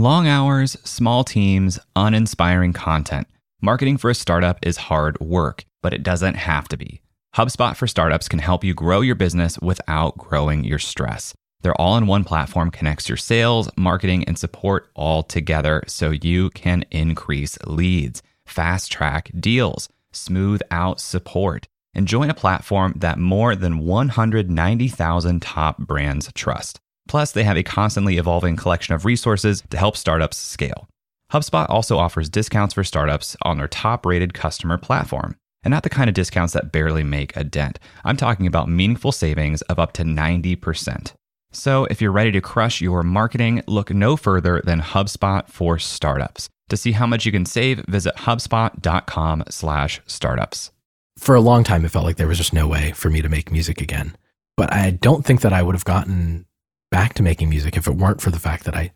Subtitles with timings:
[0.00, 3.26] Long hours, small teams, uninspiring content.
[3.60, 7.00] Marketing for a startup is hard work, but it doesn't have to be.
[7.34, 11.34] HubSpot for Startups can help you grow your business without growing your stress.
[11.62, 16.50] Their all in one platform connects your sales, marketing, and support all together so you
[16.50, 23.56] can increase leads, fast track deals, smooth out support, and join a platform that more
[23.56, 26.78] than 190,000 top brands trust.
[27.08, 30.88] Plus, they have a constantly evolving collection of resources to help startups scale.
[31.32, 35.36] HubSpot also offers discounts for startups on their top rated customer platform.
[35.64, 37.80] And not the kind of discounts that barely make a dent.
[38.04, 41.14] I'm talking about meaningful savings of up to 90%.
[41.50, 46.48] So if you're ready to crush your marketing, look no further than HubSpot for startups.
[46.68, 50.70] To see how much you can save, visit hubspot.com/startups.
[51.18, 53.28] For a long time it felt like there was just no way for me to
[53.28, 54.16] make music again.
[54.56, 56.46] But I don't think that I would have gotten
[56.90, 58.92] back to making music if it weren't for the fact that I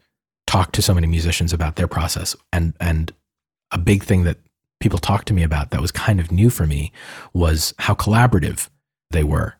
[0.46, 3.12] talked to so many musicians about their process and and
[3.70, 4.38] a big thing that
[4.80, 6.93] people talked to me about that was kind of new for me
[7.32, 8.68] was how collaborative
[9.10, 9.54] they were.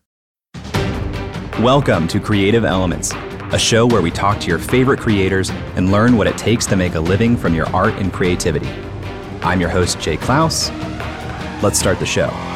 [1.59, 3.13] Welcome to Creative Elements,
[3.51, 6.75] a show where we talk to your favorite creators and learn what it takes to
[6.75, 8.69] make a living from your art and creativity.
[9.41, 10.69] I'm your host, Jay Clouse.
[11.63, 12.52] Let's start the show.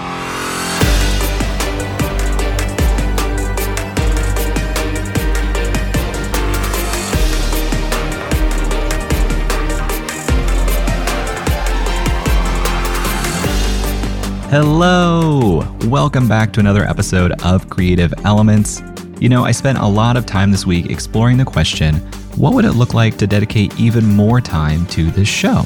[14.50, 15.62] Hello!
[15.88, 18.82] Welcome back to another episode of Creative Elements.
[19.20, 21.96] You know, I spent a lot of time this week exploring the question
[22.38, 25.64] what would it look like to dedicate even more time to this show?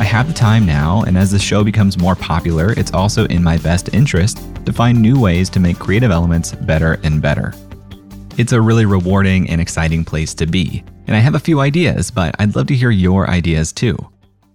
[0.00, 3.40] I have the time now, and as the show becomes more popular, it's also in
[3.40, 7.54] my best interest to find new ways to make creative elements better and better.
[8.36, 12.10] It's a really rewarding and exciting place to be, and I have a few ideas,
[12.10, 13.96] but I'd love to hear your ideas too.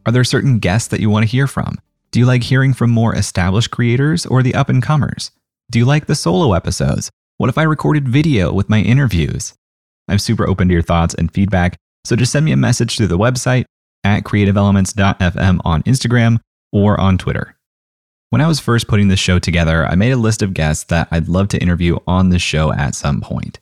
[0.06, 1.78] Are there certain guests that you want to hear from?
[2.11, 5.32] Do you like hearing from more established creators or the up and comers?
[5.70, 7.11] Do you like the solo episodes?
[7.37, 9.54] What if I recorded video with my interviews?
[10.08, 13.08] I'm super open to your thoughts and feedback, so just send me a message through
[13.08, 13.65] the website
[14.05, 16.39] at creativeelements.fm on Instagram
[16.71, 17.58] or on Twitter.
[18.30, 21.09] When I was first putting this show together, I made a list of guests that
[21.11, 23.59] I'd love to interview on the show at some point.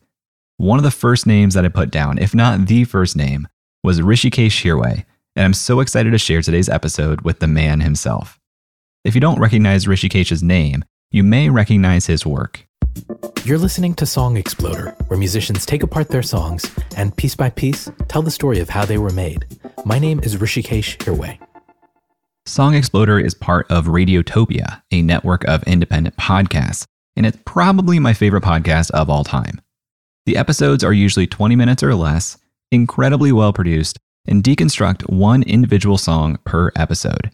[0.58, 3.48] One of the first names that I put down, if not the first name,
[3.84, 8.40] was Hrishikesh Hirway, and I'm so excited to share today's episode with the man himself.
[9.04, 12.66] If you don't recognize Hrishikesh's name, you may recognize his work.
[13.44, 17.92] You're listening to Song Exploder, where musicians take apart their songs and piece by piece
[18.08, 19.46] tell the story of how they were made.
[19.84, 21.38] My name is Hrishikesh Hirway.
[22.46, 26.86] Song Exploder is part of Radiotopia, a network of independent podcasts,
[27.16, 29.62] and it's probably my favorite podcast of all time.
[30.26, 32.38] The episodes are usually 20 minutes or less,
[32.72, 37.32] incredibly well produced, and deconstruct one individual song per episode.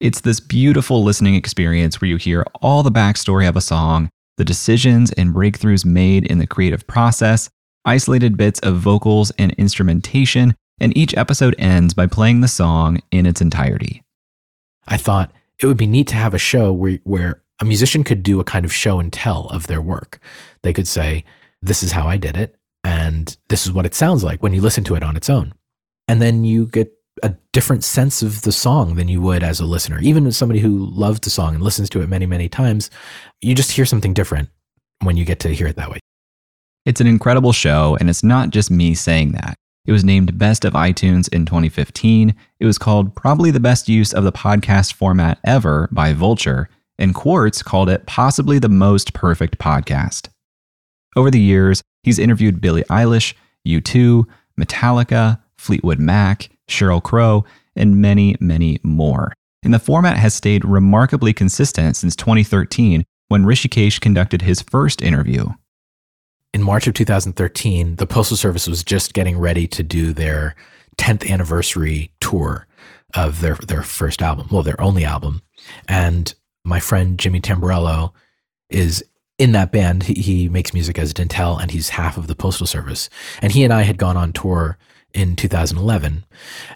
[0.00, 4.08] It's this beautiful listening experience where you hear all the backstory of a song,
[4.38, 7.50] the decisions and breakthroughs made in the creative process,
[7.84, 13.26] isolated bits of vocals and instrumentation, and each episode ends by playing the song in
[13.26, 14.02] its entirety.
[14.88, 18.22] I thought it would be neat to have a show where, where a musician could
[18.22, 20.18] do a kind of show and tell of their work.
[20.62, 21.24] They could say,
[21.60, 24.62] This is how I did it, and this is what it sounds like when you
[24.62, 25.52] listen to it on its own
[26.10, 29.64] and then you get a different sense of the song than you would as a
[29.64, 30.00] listener.
[30.00, 32.90] Even as somebody who loves the song and listens to it many, many times,
[33.40, 34.48] you just hear something different
[35.02, 36.00] when you get to hear it that way.
[36.84, 39.54] It's an incredible show, and it's not just me saying that.
[39.86, 42.34] It was named Best of iTunes in 2015.
[42.58, 47.14] It was called probably the best use of the podcast format ever by Vulture, and
[47.14, 50.28] Quartz called it possibly the most perfect podcast.
[51.14, 53.34] Over the years, he's interviewed Billie Eilish,
[53.64, 54.24] U2,
[54.58, 57.44] Metallica, Fleetwood Mac, Sheryl Crow,
[57.76, 59.34] and many, many more.
[59.62, 65.46] And the format has stayed remarkably consistent since 2013 when Hrishikesh conducted his first interview.
[66.54, 70.56] In March of 2013, the Postal Service was just getting ready to do their
[70.96, 72.66] 10th anniversary tour
[73.14, 75.42] of their, their first album, well, their only album.
[75.86, 76.34] And
[76.64, 78.12] my friend Jimmy Tamborello
[78.70, 79.04] is
[79.38, 80.04] in that band.
[80.04, 83.10] He, he makes music as Dntel and he's half of the Postal Service.
[83.42, 84.78] And he and I had gone on tour
[85.14, 86.24] in 2011.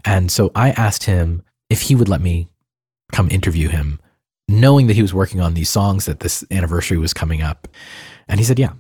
[0.05, 2.49] And so I asked him if he would let me
[3.13, 4.01] come interview him,
[4.49, 7.69] knowing that he was working on these songs that this anniversary was coming up.
[8.29, 8.73] And he said, yeah.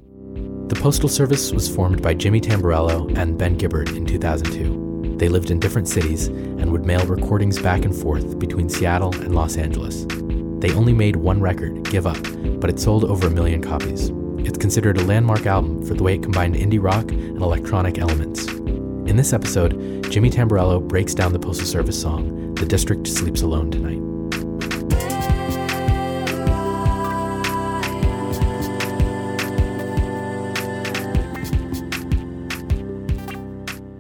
[0.69, 5.17] The Postal Service was formed by Jimmy Tamborello and Ben Gibbard in 2002.
[5.19, 9.35] They lived in different cities and would mail recordings back and forth between Seattle and
[9.35, 10.07] Los Angeles.
[10.61, 12.21] They only made one record, Give Up,
[12.61, 14.11] but it sold over a million copies.
[14.39, 18.47] It's considered a landmark album for the way it combined indie rock and electronic elements.
[19.07, 23.71] In this episode, Jimmy Tamborello breaks down the Postal Service song, The District Sleeps Alone
[23.71, 24.01] Tonight.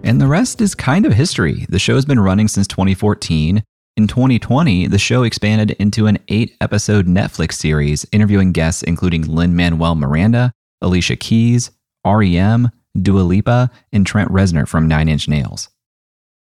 [0.02, 1.66] And the rest is kind of history.
[1.68, 3.62] The show's been running since 2014.
[3.98, 9.54] In 2020, the show expanded into an eight episode Netflix series interviewing guests including Lin
[9.54, 11.70] Manuel Miranda, Alicia Keys,
[12.06, 15.68] REM, Dua Lipa, and Trent Reznor from Nine Inch Nails.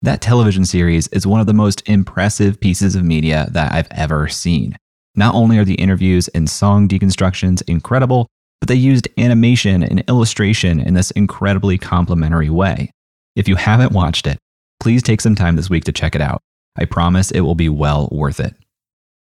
[0.01, 4.27] That television series is one of the most impressive pieces of media that I've ever
[4.27, 4.77] seen.
[5.15, 8.27] Not only are the interviews and song deconstructions incredible,
[8.59, 12.91] but they used animation and illustration in this incredibly complimentary way.
[13.35, 14.37] If you haven't watched it,
[14.79, 16.41] please take some time this week to check it out.
[16.75, 18.55] I promise it will be well worth it.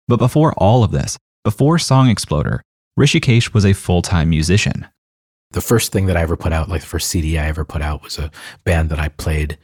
[0.06, 2.62] But before all of this, before Song Exploder,
[2.98, 4.86] Hrishikesh was a full time musician.
[5.52, 7.82] The first thing that I ever put out, like the first CD I ever put
[7.82, 8.30] out, was a
[8.64, 9.58] band that I played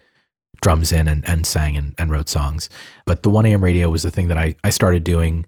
[0.62, 2.70] drums in and, and sang and, and wrote songs.
[3.04, 5.44] But the 1AM radio was the thing that I, I started doing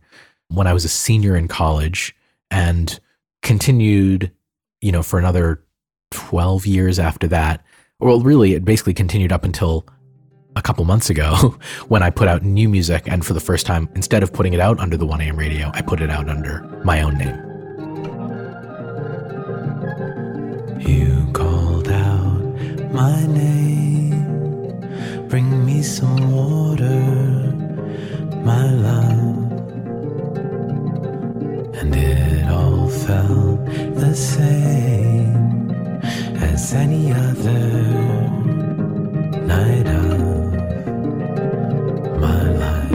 [0.49, 2.15] when I was a senior in college
[2.51, 3.01] and
[3.43, 4.31] continued,
[4.81, 5.65] you know, for another
[6.11, 7.65] 12 years after that
[7.99, 9.87] well, really, it basically continued up until
[10.55, 11.57] a couple months ago
[11.89, 13.05] when I put out new music.
[13.07, 15.83] And for the first time, instead of putting it out under the 1AM radio, I
[15.83, 17.46] put it out under my own name.
[20.79, 22.43] You called out
[22.93, 24.81] my name,
[25.29, 27.01] bring me some water,
[28.45, 29.53] my love.
[31.77, 33.65] And it all felt
[33.95, 36.01] the same
[36.37, 37.71] as any other
[39.47, 40.53] night of
[42.21, 42.93] my life.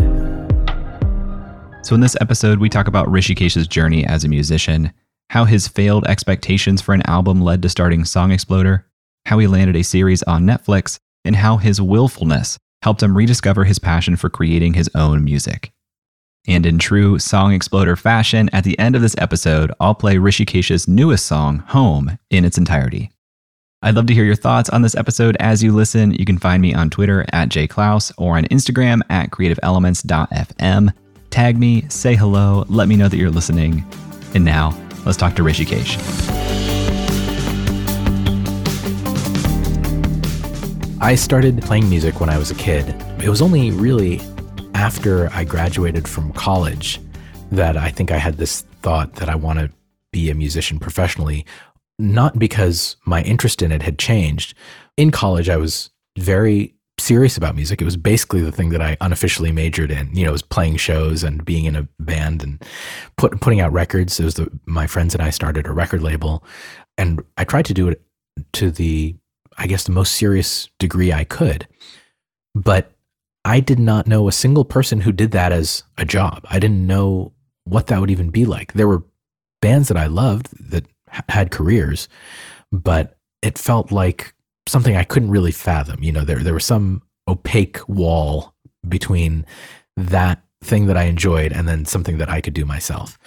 [1.84, 4.92] So, in this episode, we talk about Hrishikesh's journey as a musician,
[5.32, 8.86] how his failed expectations for an album led to starting Song Exploder,
[9.26, 13.80] how he landed a series on Netflix, and how his willfulness helped him rediscover his
[13.80, 15.72] passion for creating his own music.
[16.50, 20.90] And in true Song Exploder fashion, at the end of this episode, I'll play Hrishikesh's
[20.90, 23.10] newest song, Home, in its entirety.
[23.82, 26.12] I'd love to hear your thoughts on this episode as you listen.
[26.12, 30.94] You can find me on Twitter at jayclouse or on Instagram at creativeelements.fm.
[31.30, 33.86] Tag me, say hello, let me know that you're listening.
[34.34, 34.72] And now,
[35.06, 35.98] let's talk to Hrishikesh.
[41.02, 42.90] I started playing music when I was a kid.
[43.24, 44.22] It was only really
[44.74, 47.00] after I graduated from college
[47.52, 49.70] that I think I had this thought that I want to
[50.12, 51.46] be a musician professionally
[52.02, 54.56] not because my interest in it had changed.
[54.98, 57.82] In college, I was very serious about music.
[57.82, 60.16] It was basically the thing that I unofficially majored in.
[60.16, 62.64] You know, was playing shows and being in a band and
[63.18, 64.20] put, putting out records.
[64.20, 66.44] It was the, my friends and I started a record label,
[66.98, 68.02] and I tried to do it
[68.54, 69.16] to the,
[69.58, 71.68] I guess, the most serious degree I could.
[72.56, 72.92] But
[73.44, 76.46] I did not know a single person who did that as a job.
[76.50, 77.34] I didn't know
[77.64, 78.74] what that would even be like.
[78.74, 79.04] There were
[79.62, 80.86] bands that I loved that
[81.30, 82.08] had careers,
[82.72, 84.34] but it felt like
[84.68, 86.04] something I couldn't really fathom.
[86.04, 88.54] You know, there there was some opaque wall
[88.88, 89.46] between
[89.98, 93.18] that thing that I enjoyed and then something that I could do myself.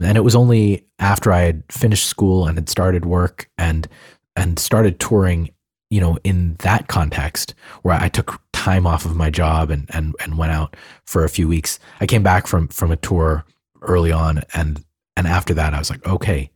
[0.00, 3.88] And it was only after I had finished school and had started work and
[4.34, 5.50] and started touring,
[5.90, 10.14] you know, in that context where I took time off of my job and and
[10.20, 11.78] and went out for a few weeks.
[12.00, 13.44] I came back from from a tour
[13.82, 14.84] early on and
[15.16, 16.50] and after that I was like, okay,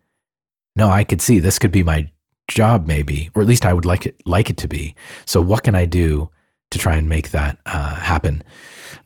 [0.76, 2.10] no, I could see this could be my
[2.54, 4.94] job maybe, or at least I would like it like it to be.
[5.24, 6.30] So what can I do
[6.70, 8.42] to try and make that uh, happen?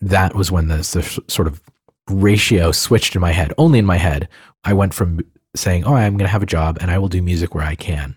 [0.01, 1.63] That was when the, the sort of
[2.09, 4.29] ratio switched in my head, only in my head.
[4.65, 5.21] I went from
[5.55, 7.75] saying, "Oh, I'm going to have a job and I will do music where I
[7.75, 8.17] can,"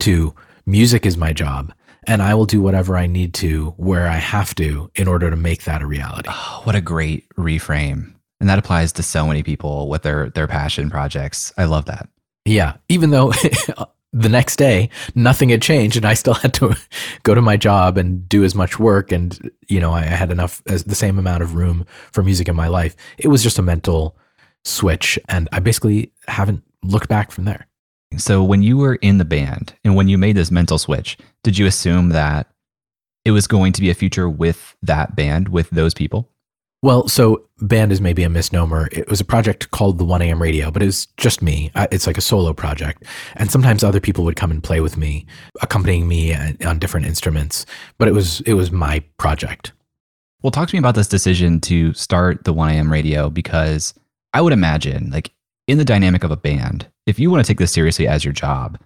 [0.00, 0.34] to
[0.66, 1.72] music is my job
[2.06, 5.36] and I will do whatever I need to where I have to in order to
[5.36, 6.28] make that a reality.
[6.32, 8.14] Oh, what a great reframe.
[8.40, 11.52] And that applies to so many people with their their passion projects.
[11.56, 12.08] I love that.
[12.44, 13.32] Yeah, even though
[14.12, 16.76] the next day nothing had changed and I still had to
[17.22, 20.62] go to my job and do as much work and you know I had enough
[20.64, 22.96] the same amount of room for music in my life.
[23.18, 24.16] It was just a mental
[24.64, 27.66] switch and I basically haven't looked back from there.
[28.16, 31.58] So when you were in the band and when you made this mental switch, did
[31.58, 32.48] you assume that
[33.24, 36.30] it was going to be a future with that band with those people?
[36.82, 38.88] Well, so band is maybe a misnomer.
[38.92, 41.70] It was a project called the 1AM Radio, but it was just me.
[41.74, 43.02] It's like a solo project.
[43.34, 45.26] And sometimes other people would come and play with me,
[45.62, 47.66] accompanying me on different instruments,
[47.98, 49.72] but it was it was my project.
[50.42, 53.94] Well, talk to me about this decision to start the 1AM Radio because
[54.34, 55.32] I would imagine like
[55.66, 58.34] in the dynamic of a band, if you want to take this seriously as your
[58.34, 58.78] job,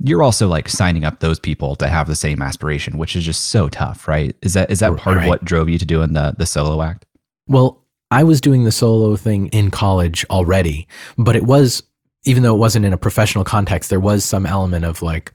[0.00, 3.46] you're also like signing up those people to have the same aspiration, which is just
[3.46, 4.36] so tough, right?
[4.42, 5.22] Is that is that part Right.
[5.24, 7.06] of what drove you to doing the the solo act?
[7.48, 10.86] Well, I was doing the solo thing in college already,
[11.16, 11.82] but it was,
[12.24, 15.34] even though it wasn't in a professional context, there was some element of like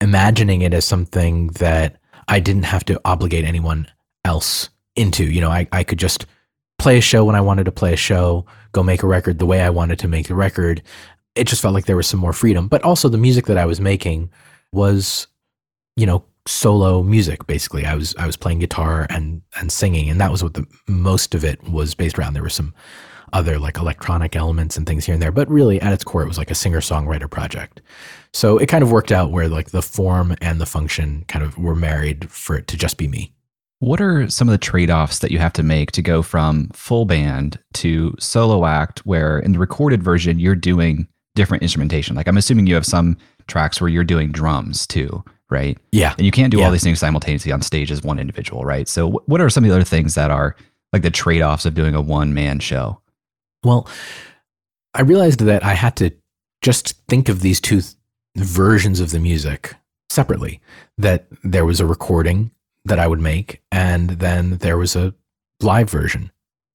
[0.00, 1.96] imagining it as something that
[2.28, 3.86] I didn't have to obligate anyone
[4.24, 5.24] else into.
[5.24, 6.26] You know, I, I could just
[6.78, 9.46] play a show when I wanted to play a show, go make a record the
[9.46, 10.82] way I wanted to make the record.
[11.34, 12.68] It just felt like there was some more freedom.
[12.68, 14.30] But also, the music that I was making
[14.72, 15.26] was,
[15.96, 17.84] you know, solo music basically.
[17.84, 21.34] I was i was playing guitar and and singing and that was what the most
[21.34, 22.34] of it was based around.
[22.34, 22.74] There were some
[23.32, 26.28] other like electronic elements and things here and there but really at its core it
[26.28, 27.80] was like a singer songwriter project.
[28.32, 31.58] So it kind of worked out where like the form and the function kind of
[31.58, 33.32] were married for it to just be me.
[33.80, 36.68] What are some of the trade offs that you have to make to go from
[36.74, 42.14] full band to solo act, where in the recorded version, you're doing different instrumentation?
[42.14, 43.16] Like, I'm assuming you have some
[43.46, 45.76] tracks where you're doing drums too, right?
[45.92, 46.66] yeah And you can't do Yeah.
[46.66, 48.88] all these things simultaneously on stage as one individual, right?
[48.88, 50.56] So, what are some of the other things that are
[50.92, 53.00] like the trade offs of doing a one man show?
[53.64, 53.88] Well,
[54.94, 56.10] I realized that I had to
[56.62, 57.94] just think of these two th-
[58.36, 59.74] versions of the music
[60.08, 60.60] separately.
[60.98, 62.50] That there was a recording
[62.84, 65.14] that I would make, and then there was a
[65.60, 66.30] live version.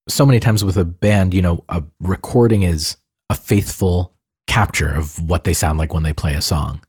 [0.08, 2.98] So many times with a band, you know, a recording is
[3.30, 4.14] a faithful
[4.48, 6.82] capture of what they sound like when they play a song.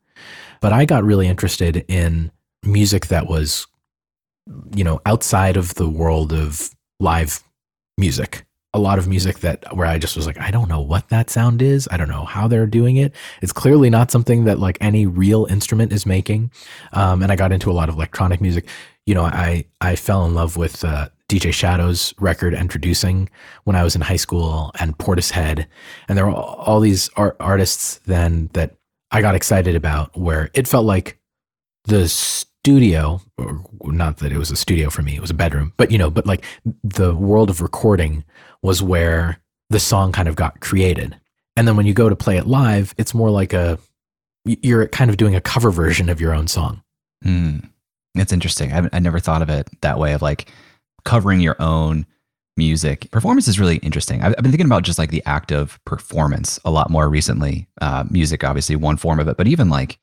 [0.60, 2.30] But I got really interested in
[2.62, 3.66] music that was,
[4.74, 6.70] you know, outside of the world of
[7.00, 7.42] live
[7.98, 8.46] music
[8.76, 11.30] a lot of music that where I just was like, I don't know what that
[11.30, 11.88] sound is.
[11.90, 13.14] I don't know how they're doing it.
[13.40, 16.50] It's clearly not something that like any real instrument is making.
[16.92, 18.68] Um, and I got into a lot of electronic music.
[19.06, 23.30] You know, I I fell in love with uh, DJ Shadow's record "Introducing"
[23.64, 25.66] when I was in high school, and Portishead,
[26.08, 28.74] and there were all, these art, artists then that
[29.10, 30.16] I got excited about.
[30.16, 31.18] Where it felt like
[31.84, 35.72] the studio, or not that it was a studio for me, it was a bedroom,
[35.76, 36.44] but you know, but like
[36.82, 38.24] the world of recording
[38.62, 41.18] was where the song kind of got created.
[41.56, 43.78] And then when you go to play it live, it's more like a
[44.44, 46.82] you're kind of doing a cover version of your own song.
[47.22, 47.58] Hmm.
[48.14, 48.72] It's interesting.
[48.72, 50.50] I, I never thought of it that way of like
[51.04, 52.06] covering your own
[52.56, 53.10] music.
[53.10, 54.22] Performance is really interesting.
[54.22, 57.68] I've, I've been thinking about just like the act of performance a lot more recently.
[57.80, 59.98] Uh, music, obviously, one form of it, but even like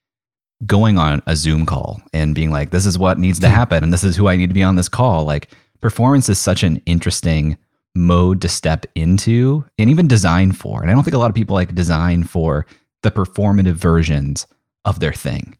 [0.66, 3.92] going on a Zoom call and being like, this is what needs to happen and
[3.92, 5.26] this is who I need to be on this call.
[5.26, 5.50] Like,
[5.82, 7.58] performance is such an interesting
[7.96, 10.82] mode to step into and even design for.
[10.82, 12.66] And I don't think a lot of people like design for
[13.04, 14.48] the performative versions
[14.86, 15.58] of their thing.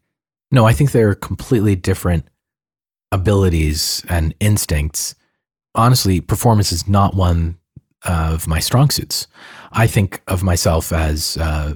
[0.50, 2.26] No, I think they're completely different
[3.12, 5.14] abilities and instincts.
[5.74, 7.58] Honestly, performance is not one
[8.04, 9.26] of my strong suits.
[9.72, 11.74] I think of myself as uh,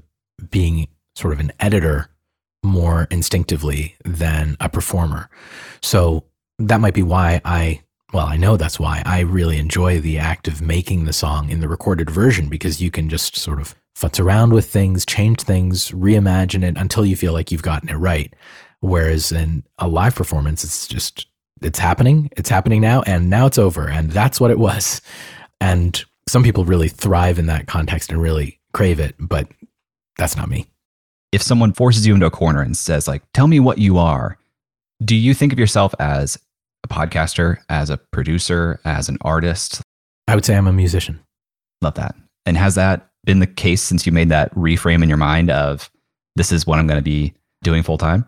[0.50, 2.10] being sort of an editor
[2.62, 5.28] more instinctively than a performer.
[5.82, 6.24] So
[6.58, 10.48] that might be why I, well, I know that's why I really enjoy the act
[10.48, 14.20] of making the song in the recorded version because you can just sort of futz
[14.20, 18.34] around with things, change things, reimagine it until you feel like you've gotten it right.
[18.80, 21.26] Whereas in a live performance, it's just,
[21.62, 23.88] it's happening, it's happening now, and now it's over.
[23.88, 25.00] And that's what it was.
[25.60, 29.48] And some people really thrive in that context and really crave it, but
[30.18, 30.66] that's not me.
[31.32, 34.38] if someone forces you into a corner and says like tell me what you are
[35.04, 36.38] do you think of yourself as
[36.84, 39.82] a podcaster as a producer as an artist
[40.26, 41.20] I would say I'm a musician.
[41.82, 42.14] love that
[42.46, 45.90] and has that been the case since you made that reframe in your mind of
[46.36, 48.26] this is what i'm going to be doing full time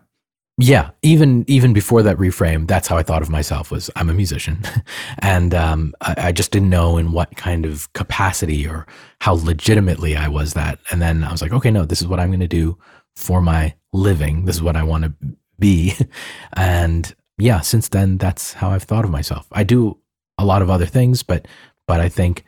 [0.61, 4.13] Yeah, even even before that reframe, that's how I thought of myself was I'm a
[4.13, 4.63] musician,
[5.19, 8.85] and um, I, I just didn't know in what kind of capacity or
[9.21, 10.79] how legitimately I was that.
[10.91, 12.77] And then I was like, okay, no, this is what I'm going to do
[13.15, 14.45] for my living.
[14.45, 15.13] This is what I want to
[15.59, 15.95] be,
[16.53, 19.47] and yeah, since then, that's how I've thought of myself.
[19.53, 19.97] I do
[20.37, 21.47] a lot of other things, but
[21.87, 22.45] but I think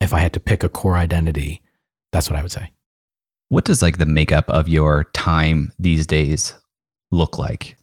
[0.00, 1.62] if I had to pick a core identity,
[2.12, 2.72] that's what I would say.
[3.48, 6.54] what does like the makeup of your time these days
[7.14, 7.76] look like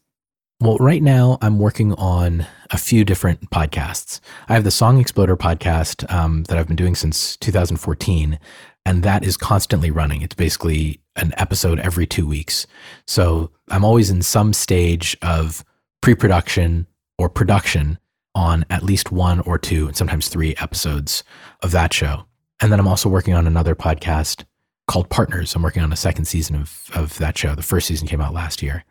[0.60, 4.20] Well, right now I'm working on a few different podcasts.
[4.48, 8.38] I have the Song Exploder podcast um, that I've been doing since 2014,
[8.86, 10.22] and that is constantly running.
[10.22, 12.68] It's basically an episode every two weeks.
[13.08, 15.66] So I'm always in some stage of
[16.02, 17.98] pre production or production
[18.36, 21.24] on at least one or two, and sometimes three episodes
[21.62, 22.26] of that show.
[22.62, 24.46] And then I'm also working on another podcast
[24.88, 25.56] called Partners.
[25.56, 27.56] I'm working on a second season of, of that show.
[27.56, 28.84] The first season came out last year.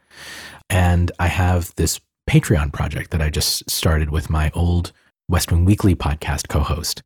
[0.69, 4.93] And I have this Patreon project that I just started with my old
[5.29, 7.03] West Wing Weekly podcast co host.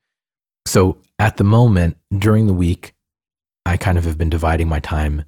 [0.67, 2.95] So at the moment, during the week,
[3.67, 5.25] I kind of have been dividing my time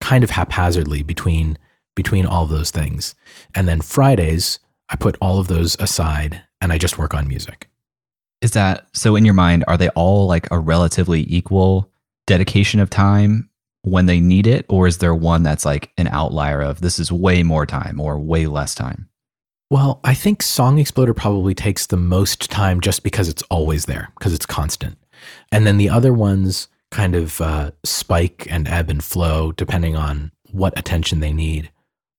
[0.00, 1.58] kind of haphazardly between
[1.94, 3.14] between all those things.
[3.54, 7.68] And then Fridays, I put all of those aside and I just work on music.
[8.40, 11.90] Is that so in your mind, are they all like a relatively equal
[12.26, 13.50] dedication of time
[13.82, 14.66] when they need it?
[14.68, 18.18] Or is there one that's like an outlier of this is way more time or
[18.18, 19.08] way less time?
[19.70, 24.10] Well, I think Song Exploder probably takes the most time just because it's always there,
[24.18, 24.98] because it's constant.
[25.50, 30.30] And then the other ones kind of uh, spike and ebb and flow depending on
[30.50, 31.70] what attention they need.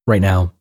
[0.08, 0.54] Right now,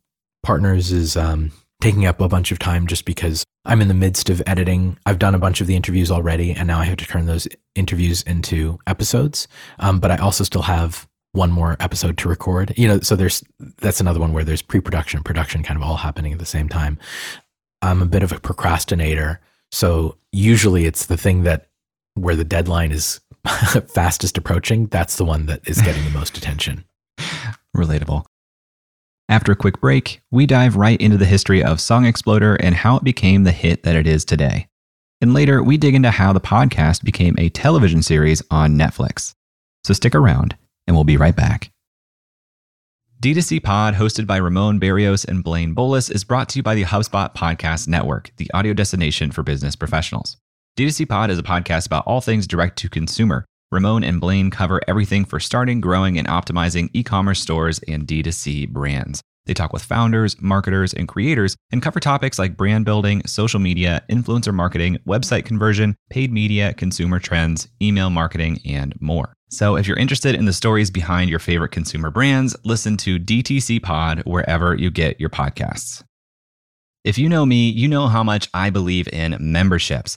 [0.42, 4.28] Partners is um, taking up a bunch of time just because I'm in the midst
[4.28, 4.99] of editing.
[5.07, 7.47] I've done a bunch of the interviews already, and now I have to turn those
[7.75, 9.47] interviews into episodes.
[9.78, 12.75] Um, but I also still have one more episode to record.
[12.76, 13.42] You know, so there's
[13.78, 16.99] that's another one where there's pre-production production kind of all happening at the same time.
[17.81, 19.40] I'm a bit of a procrastinator,
[19.71, 21.69] so usually it's the thing that
[22.14, 23.21] where the deadline is
[23.95, 26.85] fastest approaching, that's the one that is getting the most attention.
[27.76, 28.25] Relatable.
[29.32, 32.98] After a quick break, we dive right into the history of Song Exploder and how
[32.98, 34.68] it became the hit that it is today.
[35.22, 39.34] And later, we dig into how the podcast became a television series on Netflix.
[39.84, 40.54] So stick around
[40.86, 41.70] and we'll be right back.
[43.22, 46.84] D2C Pod, hosted by Ramon Berrios and Blaine Bolus, is brought to you by the
[46.84, 50.36] HubSpot Podcast Network, the audio destination for business professionals.
[50.76, 53.46] D2C Pod is a podcast about all things direct to consumer.
[53.72, 58.68] Ramon and Blaine cover everything for starting, growing, and optimizing e commerce stores and D2C
[58.68, 59.22] brands.
[59.46, 64.04] They talk with founders, marketers, and creators and cover topics like brand building, social media,
[64.08, 69.34] influencer marketing, website conversion, paid media, consumer trends, email marketing, and more.
[69.48, 73.82] So if you're interested in the stories behind your favorite consumer brands, listen to DTC
[73.82, 76.04] Pod wherever you get your podcasts.
[77.04, 80.16] If you know me, you know how much I believe in memberships.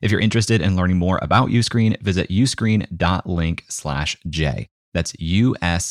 [0.00, 4.68] If you're interested in learning more about Uscreen, visit uscreen.link slash J.
[4.94, 5.90] That's U-S-C-R-E-E-N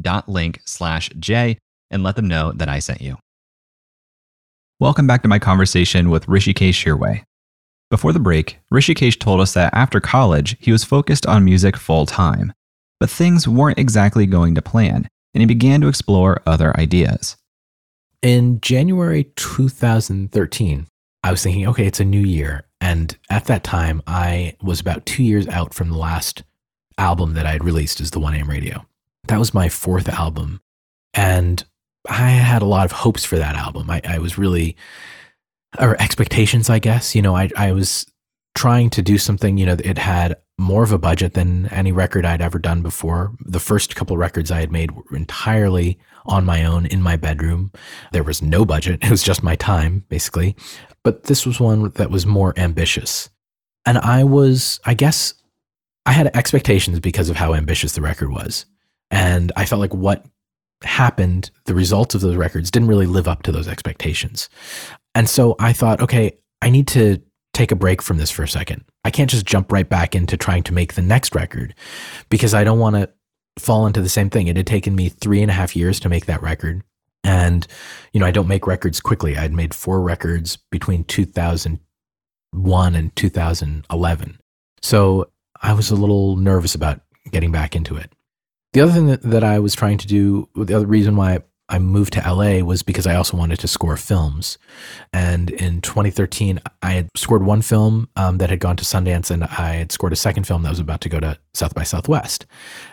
[0.00, 1.58] dot link slash J
[1.90, 3.16] and let them know that I sent you.
[4.78, 7.24] Welcome back to my conversation with Hrishikesh Hirway.
[7.90, 12.06] Before the break, Hrishikesh told us that after college, he was focused on music full
[12.06, 12.52] time.
[13.00, 17.36] But things weren't exactly going to plan, and he began to explore other ideas.
[18.22, 20.86] In January 2013,
[21.22, 22.64] I was thinking, okay, it's a new year.
[22.80, 26.44] And at that time, I was about two years out from the last
[26.96, 28.86] album that I had released as the 1AM Radio.
[29.28, 30.60] That was my fourth album.
[31.12, 31.62] And
[32.08, 33.90] I had a lot of hopes for that album.
[33.90, 34.76] I, I was really,
[35.78, 37.14] or expectations, I guess.
[37.14, 38.06] You know, I, I was
[38.54, 42.26] trying to do something, you know, it had more of a budget than any record
[42.26, 43.32] I'd ever done before.
[43.40, 47.72] The first couple records I had made were entirely on my own in my bedroom.
[48.12, 49.00] There was no budget.
[49.04, 50.54] It was just my time, basically.
[51.04, 53.30] But this was one that was more ambitious.
[53.86, 55.34] And I was, I guess,
[56.06, 58.66] I had expectations because of how ambitious the record was.
[59.10, 60.26] And I felt like what
[60.82, 64.48] happened, the results of those records didn't really live up to those expectations.
[65.14, 67.20] And so I thought, okay, I need to
[67.52, 68.84] take a break from this for a second.
[69.04, 71.74] I can't just jump right back into trying to make the next record
[72.28, 73.10] because I don't want to
[73.58, 74.46] fall into the same thing.
[74.46, 76.82] It had taken me three and a half years to make that record.
[77.22, 77.66] And,
[78.12, 79.36] you know, I don't make records quickly.
[79.36, 84.38] I'd made four records between 2001 and 2011.
[84.82, 85.30] So
[85.62, 88.12] I was a little nervous about getting back into it.
[88.72, 91.78] The other thing that, that I was trying to do, the other reason why I
[91.78, 94.58] moved to LA was because I also wanted to score films.
[95.12, 99.44] And in 2013, I had scored one film um, that had gone to Sundance, and
[99.44, 102.44] I had scored a second film that was about to go to South by Southwest.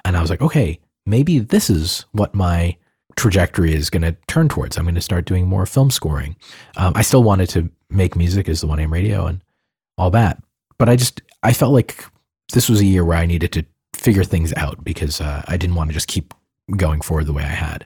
[0.05, 2.77] And I was like, okay, maybe this is what my
[3.17, 4.77] trajectory is going to turn towards.
[4.77, 6.36] I'm going to start doing more film scoring.
[6.77, 9.41] Um, I still wanted to make music as the One AM Radio and
[9.97, 10.41] all that,
[10.77, 12.06] but I just I felt like
[12.53, 15.75] this was a year where I needed to figure things out because uh, I didn't
[15.75, 16.34] want to just keep
[16.75, 17.86] going forward the way I had.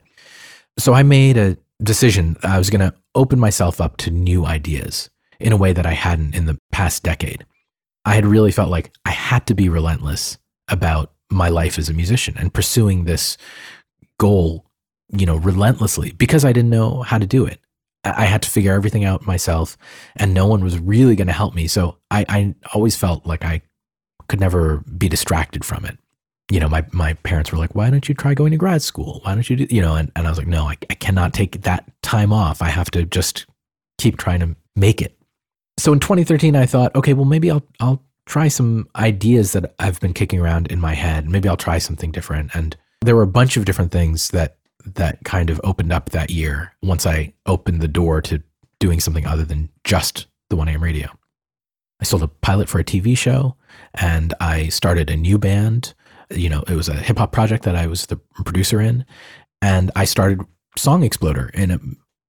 [0.78, 2.36] So I made a decision.
[2.42, 5.92] I was going to open myself up to new ideas in a way that I
[5.92, 7.44] hadn't in the past decade.
[8.04, 11.94] I had really felt like I had to be relentless about my life as a
[11.94, 13.36] musician and pursuing this
[14.18, 14.66] goal,
[15.12, 17.60] you know, relentlessly because I didn't know how to do it.
[18.04, 19.78] I had to figure everything out myself
[20.16, 21.68] and no one was really going to help me.
[21.68, 23.62] So I, I always felt like I
[24.28, 25.98] could never be distracted from it
[26.52, 29.20] you know, my, my parents were like, why don't you try going to grad school?
[29.22, 31.32] Why don't you do, you know, and, and I was like, no, I, I cannot
[31.32, 32.60] take that time off.
[32.60, 33.46] I have to just
[33.96, 35.16] keep trying to make it.
[35.78, 39.98] So in 2013, I thought, okay, well, maybe I'll, I'll try some ideas that I've
[40.00, 41.26] been kicking around in my head.
[41.26, 42.54] Maybe I'll try something different.
[42.54, 46.30] And there were a bunch of different things that, that kind of opened up that
[46.30, 48.42] year once I opened the door to
[48.78, 51.08] doing something other than just the 1AM radio.
[52.00, 53.56] I sold a pilot for a TV show
[53.94, 55.94] and I started a new band
[56.36, 59.04] you know, it was a hip hop project that I was the producer in.
[59.60, 60.40] And I started
[60.76, 61.80] Song Exploder in a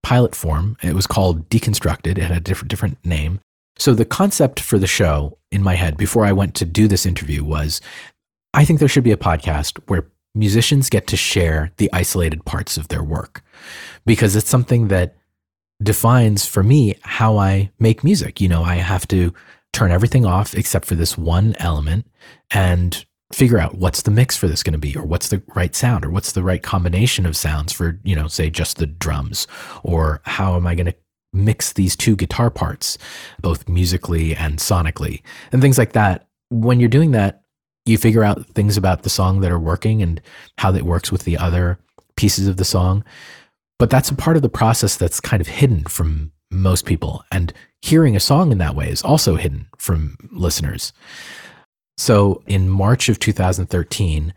[0.03, 0.77] pilot form.
[0.81, 2.17] It was called Deconstructed.
[2.17, 3.39] It had a different, different name.
[3.77, 7.05] So the concept for the show in my head before I went to do this
[7.05, 7.81] interview was
[8.53, 12.77] I think there should be a podcast where musicians get to share the isolated parts
[12.77, 13.43] of their work
[14.05, 15.15] because it's something that
[15.81, 18.41] defines for me how I make music.
[18.41, 19.33] You know, I have to
[19.73, 22.07] turn everything off except for this one element
[22.51, 25.75] and figure out what's the mix for this going to be or what's the right
[25.75, 29.47] sound or what's the right combination of sounds for you know say just the drums
[29.81, 30.95] or how am i going to
[31.33, 32.95] mix these two guitar parts
[33.41, 37.42] both musically and sonically and things like that when you're doing that
[37.85, 40.21] you figure out things about the song that are working and
[40.57, 41.77] how that works with the other
[42.15, 43.03] pieces of the song
[43.79, 47.53] but that's a part of the process that's kind of hidden from most people and
[47.81, 50.93] hearing a song in that way is also hidden from listeners
[51.97, 54.33] so in March of 2013,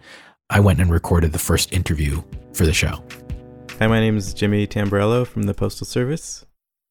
[0.50, 3.02] I went and recorded the first interview for the show.
[3.78, 6.44] Hi, my name is Jimmy Tamborello from the Postal Service.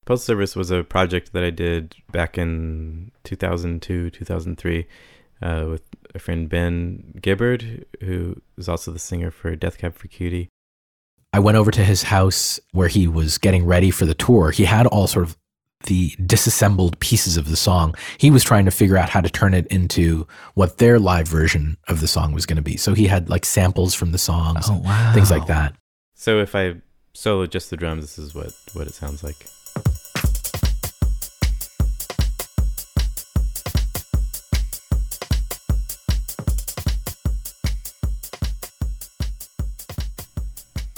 [0.06, 4.88] Postal Service was a project that I did back in 2002, 2003
[5.46, 5.84] uh, with
[6.16, 10.50] a friend Ben Gibbard, who is also the singer for Death Cab for Cutie.
[11.32, 14.52] I went over to his house where he was getting ready for the tour.
[14.52, 15.38] He had all sort of
[15.84, 17.94] the disassembled pieces of the song.
[18.18, 21.78] He was trying to figure out how to turn it into what their live version
[21.88, 22.78] of the song was going to be.
[22.78, 25.14] So he had like samples from the songs, oh, wow.
[25.14, 25.76] things like that.
[26.16, 26.76] So if I
[27.14, 29.46] solo just the drums, this is what what it sounds like.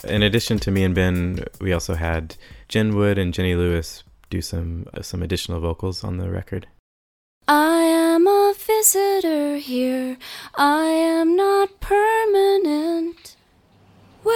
[0.08, 2.38] In addition to me and Ben, we also had
[2.70, 6.67] Jen Wood and Jenny Lewis do some uh, some additional vocals on the record.
[7.48, 10.17] I am a visitor here.
[10.56, 13.36] I am not permanent.
[14.24, 14.36] Where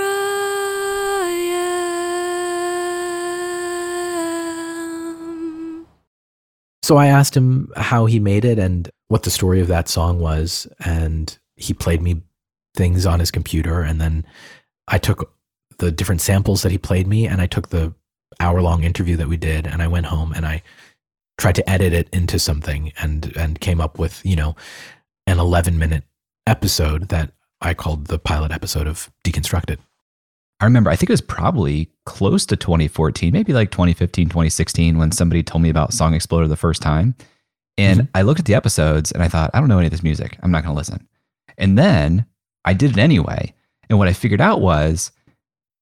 [0.00, 1.30] I
[5.16, 5.86] am.
[6.82, 10.20] So I asked him how he made it and what the story of that song
[10.20, 12.22] was, and he played me
[12.74, 14.24] things on his computer, and then
[14.88, 15.34] I took
[15.78, 17.94] the different samples that he played me, and I took the
[18.40, 20.62] hour long interview that we did, and I went home and I
[21.38, 24.54] tried to edit it into something and and came up with you know
[25.26, 26.04] an 11 minute
[26.46, 29.78] episode that I called the pilot episode of Deconstructed.
[30.60, 35.10] I remember, I think it was probably close to 2014, maybe like 2015, 2016, when
[35.10, 37.16] somebody told me about Song Exploder the first time.
[37.78, 38.10] And mm-hmm.
[38.14, 40.38] I looked at the episodes and I thought, I don't know any of this music.
[40.42, 41.08] I'm not going to listen.
[41.58, 42.26] And then
[42.64, 43.54] I did it anyway.
[43.88, 45.12] And what I figured out was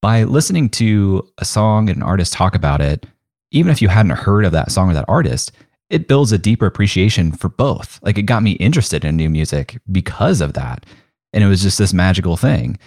[0.03, 3.07] by listening to a song and an artist talk about it,
[3.51, 5.53] even if you hadn't heard of that song or that artist,
[5.90, 8.01] it builds a deeper appreciation for both.
[8.03, 10.87] Like it got me interested in new music because of that.
[11.33, 12.79] And it was just this magical thing.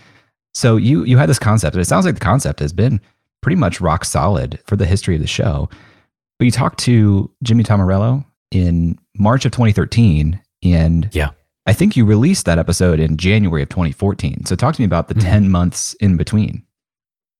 [0.53, 3.01] So you you had this concept, and it sounds like the concept has been
[3.41, 5.69] pretty much rock solid for the history of the show.
[6.38, 11.29] But you talked to Jimmy Tamborello in March of 2013, and yeah,
[11.65, 14.45] I think you released that episode in January of 2014.
[14.45, 15.30] So talk to me about the mm-hmm.
[15.30, 16.65] 10 months in between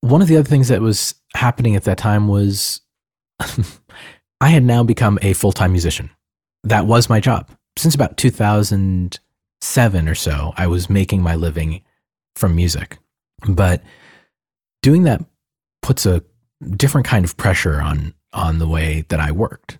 [0.04, 2.82] one of the other things that was happening at that time was
[4.40, 6.10] I had now become a full time musician.
[6.62, 7.48] That was my job.
[7.78, 11.80] Since about 2007 or so, I was making my living
[12.36, 12.98] from music.
[13.48, 13.82] But
[14.82, 15.24] doing that
[15.80, 16.22] puts a
[16.76, 19.78] different kind of pressure on on the way that I worked.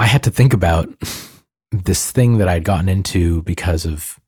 [0.00, 0.88] I had to think about
[1.70, 4.18] this thing that I'd gotten into because of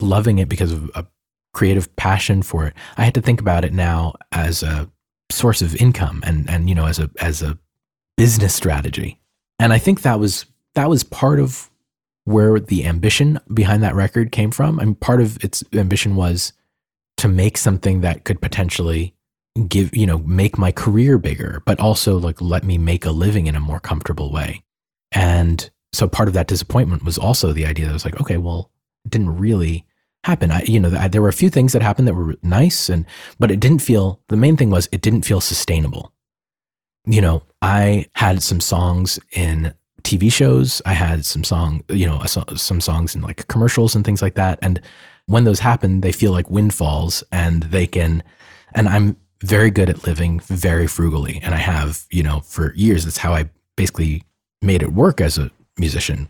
[0.00, 1.06] loving it because of a
[1.52, 2.74] creative passion for it.
[2.96, 4.90] I had to think about it now as a
[5.30, 7.58] source of income and and you know as a as a
[8.16, 9.20] business strategy.
[9.58, 11.70] And I think that was that was part of
[12.24, 14.80] where the ambition behind that record came from.
[14.80, 16.52] I mean part of its ambition was
[17.18, 19.14] to make something that could potentially
[19.68, 23.46] give, you know, make my career bigger, but also like let me make a living
[23.46, 24.62] in a more comfortable way.
[25.12, 28.36] And so part of that disappointment was also the idea that I was like, okay,
[28.36, 28.70] well,
[29.04, 29.86] it didn't really
[30.24, 30.50] happen.
[30.50, 33.06] I, you know, I, there were a few things that happened that were nice, and
[33.38, 34.20] but it didn't feel.
[34.28, 36.12] The main thing was it didn't feel sustainable.
[37.06, 40.82] You know, I had some songs in TV shows.
[40.84, 44.58] I had some song, you know, some songs in like commercials and things like that.
[44.62, 44.80] And
[45.26, 48.22] when those happen, they feel like windfalls, and they can.
[48.74, 53.04] And I'm very good at living very frugally, and I have, you know, for years.
[53.04, 54.22] That's how I basically
[54.62, 55.50] made it work as a
[55.80, 56.28] musician.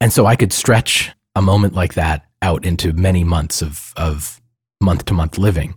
[0.00, 4.40] And so I could stretch a moment like that out into many months of, of
[4.80, 5.74] month to month living.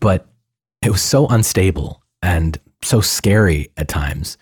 [0.00, 0.26] But
[0.82, 4.36] it was so unstable and so scary at times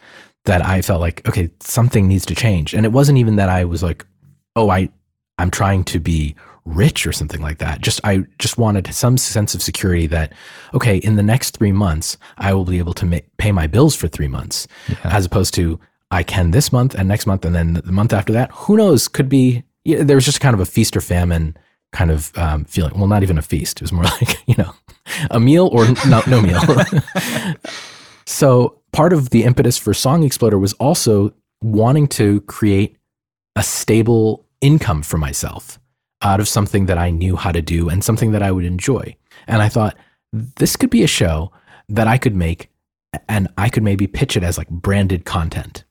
[0.44, 2.74] that I felt like, okay, something needs to change.
[2.74, 4.04] And it wasn't even that I was like,
[4.56, 4.88] oh, I,
[5.38, 7.80] I'm trying to be rich or something like that.
[7.80, 10.32] Just, I just wanted some sense of security that,
[10.74, 13.94] okay, in the next three months, I will be able to ma- pay my bills
[13.94, 14.96] for three months, yeah.
[15.04, 15.78] as opposed to
[16.10, 18.50] I can this month and next month and then the month after that.
[18.52, 19.08] Who knows?
[19.08, 19.64] Could be.
[19.84, 21.56] Yeah, there was just kind of a feast or famine
[21.92, 22.98] kind of um, feeling.
[22.98, 23.78] Well, not even a feast.
[23.78, 24.74] It was more like you know,
[25.30, 26.60] a meal or no, no meal.
[28.26, 32.96] so part of the impetus for Song Exploder was also wanting to create
[33.56, 35.78] a stable income for myself
[36.22, 39.16] out of something that I knew how to do and something that I would enjoy.
[39.46, 39.96] And I thought
[40.32, 41.52] this could be a show
[41.88, 42.70] that I could make
[43.28, 45.84] and I could maybe pitch it as like branded content.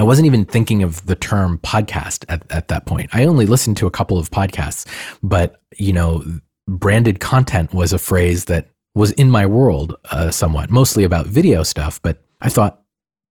[0.00, 3.10] I wasn't even thinking of the term podcast at, at that point.
[3.12, 4.86] I only listened to a couple of podcasts,
[5.22, 6.24] but you know,
[6.66, 11.62] branded content was a phrase that was in my world uh, somewhat, mostly about video
[11.62, 12.00] stuff.
[12.00, 12.80] But I thought,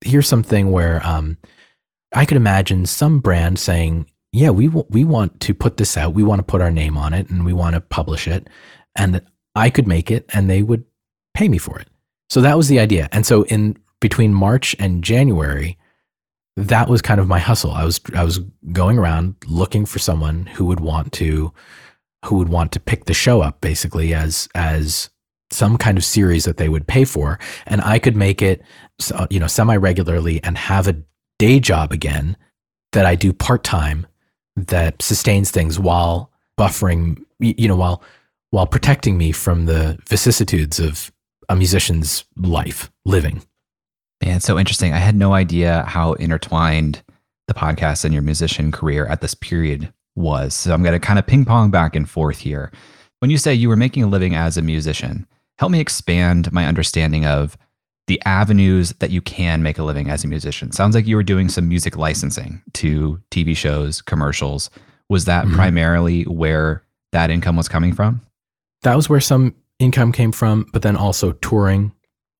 [0.02, 1.40] here's something where um,
[2.14, 6.14] I could imagine some brand saying, "Yeah, we w- we want to put this out.
[6.14, 8.48] We want to put our name on it, and we want to publish it."
[8.96, 9.24] And
[9.56, 10.86] I could make it, and they would
[11.34, 11.88] pay me for it.
[12.30, 13.10] So that was the idea.
[13.12, 15.80] And so in between March and January,
[16.60, 17.72] that was kind of my hustle.
[17.72, 18.40] I was I was
[18.72, 21.54] going around looking for someone who would want to
[22.26, 25.10] who would want to pick the show up basically as as
[25.52, 28.62] some kind of series that they would pay for and I could make it
[29.14, 31.02] uh, you know semi regularly and have a
[31.40, 32.36] day job again
[32.92, 34.06] that I do part-time
[34.56, 38.04] that sustains things while buffering you know while
[38.52, 41.12] while protecting me from the vicissitudes of
[41.48, 43.42] a musician's life living
[44.24, 44.94] Man, it's so interesting.
[44.94, 47.02] I had no idea how intertwined
[47.48, 50.54] the podcast and your musician career at this period was.
[50.54, 52.72] So I'm going to kind of ping pong back and forth here.
[53.20, 55.26] When you say you were making a living as a musician,
[55.58, 57.58] help me expand my understanding of
[58.08, 60.72] the avenues that you can make a living as a musician.
[60.72, 64.70] Sounds like you were doing some music licensing to TV shows, commercials.
[65.10, 65.56] Was that mm-hmm.
[65.56, 68.22] primarily where that income was coming from?
[68.82, 71.94] That was where some income came from, but then also touring.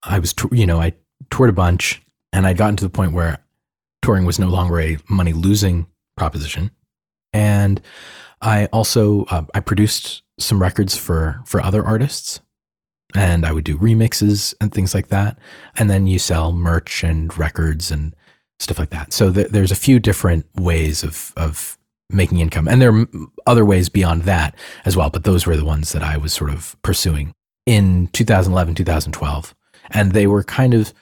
[0.04, 0.94] I was, you know, I
[1.30, 2.02] toured a bunch,
[2.34, 3.40] and I'd gotten to the point where
[4.02, 6.72] touring was no longer a money losing proposition.
[7.34, 7.82] And
[8.42, 12.40] I also uh, I produced some records for for other artists,
[13.16, 15.38] and I would do remixes and things like that.
[15.78, 18.16] And then you sell merch and records and
[18.60, 19.14] stuff like that.
[19.14, 21.78] So th- there's a few different ways of of
[22.10, 23.08] making income, and there are
[23.46, 24.56] other ways beyond that
[24.86, 25.10] as well.
[25.10, 27.34] But those were the ones that I was sort of pursuing
[27.66, 29.56] in 2011, 2012,
[29.92, 30.94] and they were kind of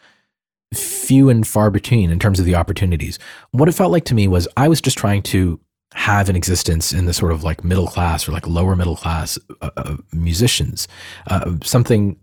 [0.74, 3.20] few and far between in terms of the opportunities.
[3.52, 5.60] What it felt like to me was I was just trying to
[5.94, 9.40] have an existence in the sort of like middle class or like lower middle class
[9.62, 10.88] uh, uh, musicians,
[11.28, 12.18] uh, something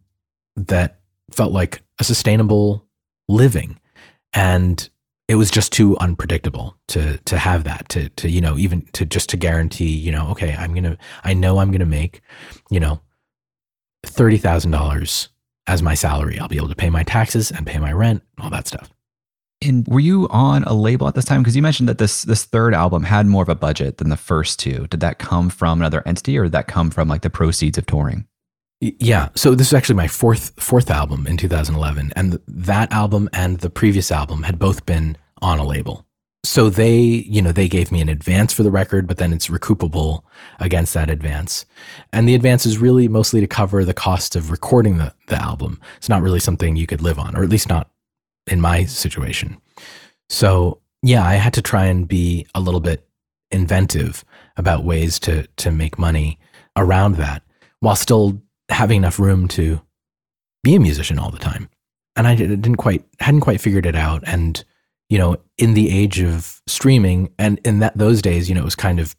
[0.57, 2.87] that felt like a sustainable
[3.29, 3.81] living.
[4.33, 4.89] And
[5.29, 9.07] it was just too unpredictable to to have that to to you know even to
[9.07, 12.21] just to guarantee you know okay I'm gonna I know I'm gonna make
[12.71, 13.01] you know
[14.05, 15.31] thirty thousand dollars
[15.67, 16.39] as my salary.
[16.39, 18.93] I'll be able to pay my taxes and pay my rent, all that stuff.
[19.63, 21.43] And were you on a label at this time?
[21.43, 24.17] Because you mentioned that this this third album had more of a budget than the
[24.17, 24.87] first two.
[24.89, 27.87] Did that come from another entity, or did that come from like the proceeds of
[27.87, 28.27] touring?
[28.81, 29.31] Yeah.
[29.35, 33.71] So this is actually my fourth fourth album in 2011, and that album and the
[33.71, 36.05] previous album had both been on a label.
[36.45, 39.49] So they, you know, they gave me an advance for the record, but then it's
[39.49, 40.23] recoupable
[40.61, 41.65] against that advance.
[42.13, 45.81] And the advance is really mostly to cover the cost of recording the, the album.
[45.97, 47.91] It's not really something you could live on, or at least not
[48.47, 49.57] in my situation.
[50.29, 53.09] So yeah, I had to try and be a little bit
[53.51, 54.25] inventive
[54.57, 56.39] about ways to to make money
[56.77, 57.43] around that
[57.81, 59.81] while still having enough room to
[60.63, 61.69] be a musician all the time.
[62.17, 64.65] And I didn't quite hadn't quite figured it out and
[65.09, 68.65] you know, in the age of streaming, and in that those days, you know, it
[68.65, 69.15] was kind of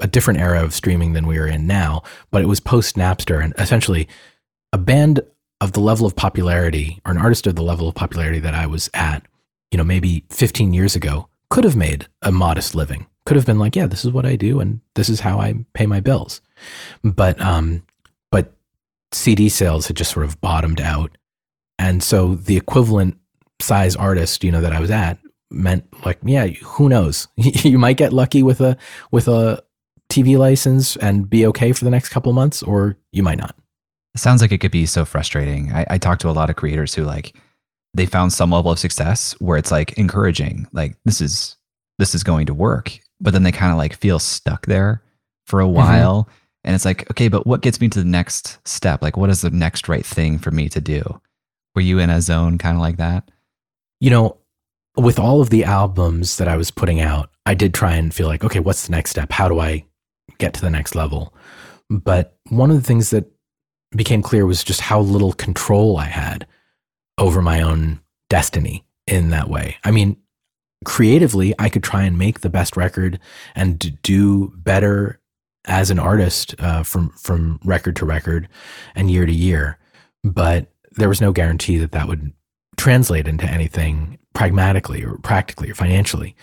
[0.00, 2.02] a different era of streaming than we are in now.
[2.30, 4.08] But it was post Napster, and essentially,
[4.72, 5.20] a band
[5.60, 8.66] of the level of popularity, or an artist of the level of popularity that I
[8.66, 9.26] was at,
[9.70, 13.06] you know, maybe 15 years ago, could have made a modest living.
[13.26, 15.54] Could have been like, yeah, this is what I do, and this is how I
[15.74, 16.40] pay my bills.
[17.02, 17.82] But um,
[18.30, 18.52] but
[19.12, 21.16] CD sales had just sort of bottomed out,
[21.78, 23.18] and so the equivalent
[23.60, 25.18] size artist, you know, that I was at
[25.50, 27.28] meant like yeah who knows?
[27.36, 28.76] You might get lucky with a
[29.10, 29.62] with a
[30.10, 33.56] tv license and be okay for the next couple months or you might not.
[34.14, 35.72] It sounds like it could be so frustrating.
[35.72, 37.36] I, I talk to a lot of creators who like
[37.94, 41.56] they found some level of success where it's like encouraging like this is
[41.98, 45.02] this is going to work but then they kind of like feel stuck there
[45.46, 45.74] for a mm-hmm.
[45.74, 46.22] while.
[46.24, 46.32] Mm-hmm.
[46.64, 49.02] and it's like okay but what gets me to the next step?
[49.02, 51.20] Like what is the next right thing for me to do?
[51.74, 53.30] Were you in a zone kind of like that?
[54.00, 54.39] You know
[54.96, 58.26] with all of the albums that I was putting out, I did try and feel
[58.26, 59.32] like, okay, what's the next step?
[59.32, 59.84] How do I
[60.38, 61.34] get to the next level?
[61.88, 63.30] But one of the things that
[63.96, 66.46] became clear was just how little control I had
[67.18, 69.76] over my own destiny in that way.
[69.84, 70.16] I mean,
[70.84, 73.18] creatively, I could try and make the best record
[73.54, 75.20] and do better
[75.66, 78.48] as an artist uh, from from record to record
[78.94, 79.78] and year to year,
[80.24, 82.32] but there was no guarantee that that would
[82.76, 86.34] translate into anything pragmatically or practically or financially.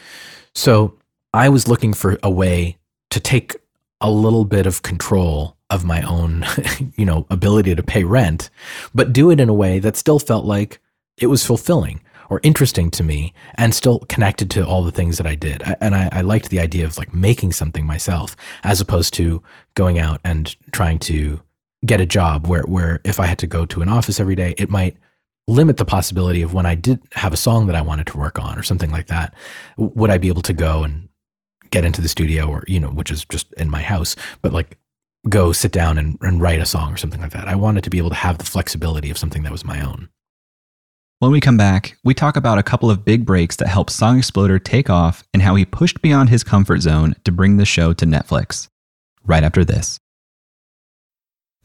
[0.54, 0.94] So
[1.34, 2.78] I was looking for a way
[3.10, 3.56] to take
[4.02, 6.46] a little bit of control of my own,
[6.96, 8.52] you know, ability to pay rent,
[8.94, 10.80] but do it in a way that still felt like
[11.18, 15.26] it was fulfilling or interesting to me and still connected to all the things that
[15.26, 15.64] I did.
[15.82, 19.42] And I, I liked the idea of like making something myself as opposed to
[19.74, 21.42] going out and trying to
[21.84, 24.54] get a job where, where if I had to go to an office every day,
[24.60, 24.98] it might
[25.48, 28.40] limit the possibility of when I did have a song that I wanted to work
[28.40, 29.34] on or something like that,
[29.78, 31.08] would I be able to go and
[31.72, 34.78] get into the studio or, you know, which is just in my house, but like
[35.30, 37.48] go sit down and, and write a song or something like that.
[37.48, 40.10] I wanted to be able to have the flexibility of something that was my own.
[41.20, 44.20] When we come back, we talk about a couple of big breaks that helped Song
[44.20, 47.92] Exploder take off and how he pushed beyond his comfort zone to bring the show
[47.94, 48.68] to Netflix.
[49.26, 50.00] Right after this.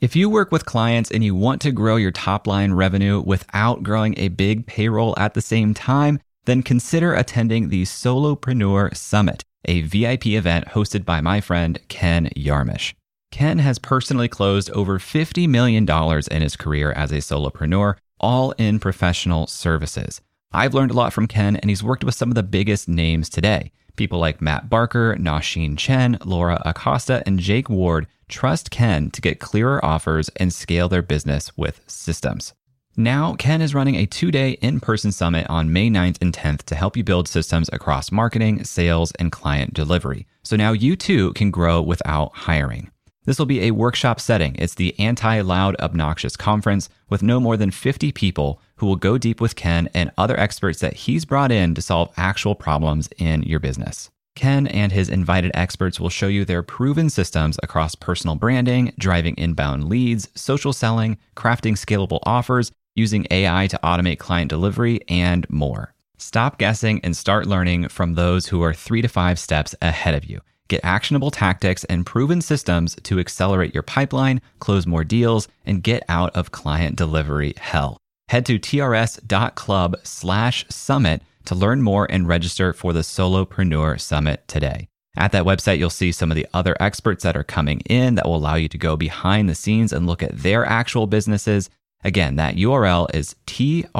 [0.02, 3.84] If you work with clients and you want to grow your top line revenue without
[3.84, 9.82] growing a big payroll at the same time, then consider attending the Solopreneur Summit, a
[9.82, 12.94] VIP event hosted by my friend Ken Yarmosh.
[13.30, 18.80] Ken has personally closed over $50 million in his career as a solopreneur, all in
[18.80, 20.20] professional services.
[20.50, 23.28] I've learned a lot from Ken, and he's worked with some of the biggest names
[23.28, 23.70] today.
[23.96, 29.40] People like Matt Barker, Nasheen Chen, Laura Acosta, and Jake Ward trust Ken to get
[29.40, 32.54] clearer offers and scale their business with systems.
[32.96, 36.64] Now, Ken is running a two day in person summit on May 9th and 10th
[36.64, 40.26] to help you build systems across marketing, sales, and client delivery.
[40.42, 42.90] So now you too can grow without hiring.
[43.24, 44.56] This will be a workshop setting.
[44.58, 49.16] It's the anti loud, obnoxious conference with no more than 50 people who will go
[49.16, 53.44] deep with Ken and other experts that he's brought in to solve actual problems in
[53.44, 54.10] your business.
[54.34, 59.36] Ken and his invited experts will show you their proven systems across personal branding, driving
[59.36, 65.94] inbound leads, social selling, crafting scalable offers, using AI to automate client delivery, and more.
[66.18, 70.24] Stop guessing and start learning from those who are three to five steps ahead of
[70.24, 70.40] you.
[70.66, 76.02] Get actionable tactics and proven systems to accelerate your pipeline, close more deals, and get
[76.08, 78.01] out of client delivery hell.
[78.32, 84.88] Head to trs.club slash summit to learn more and register for the Solopreneur Summit today.
[85.14, 88.24] At that website, you'll see some of the other experts that are coming in that
[88.24, 91.68] will allow you to go behind the scenes and look at their actual businesses.
[92.04, 93.92] Again, that URL is trs.club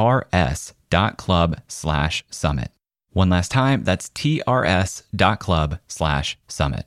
[1.69, 2.71] slash summit.
[3.11, 6.87] One last time, that's trs.club slash summit.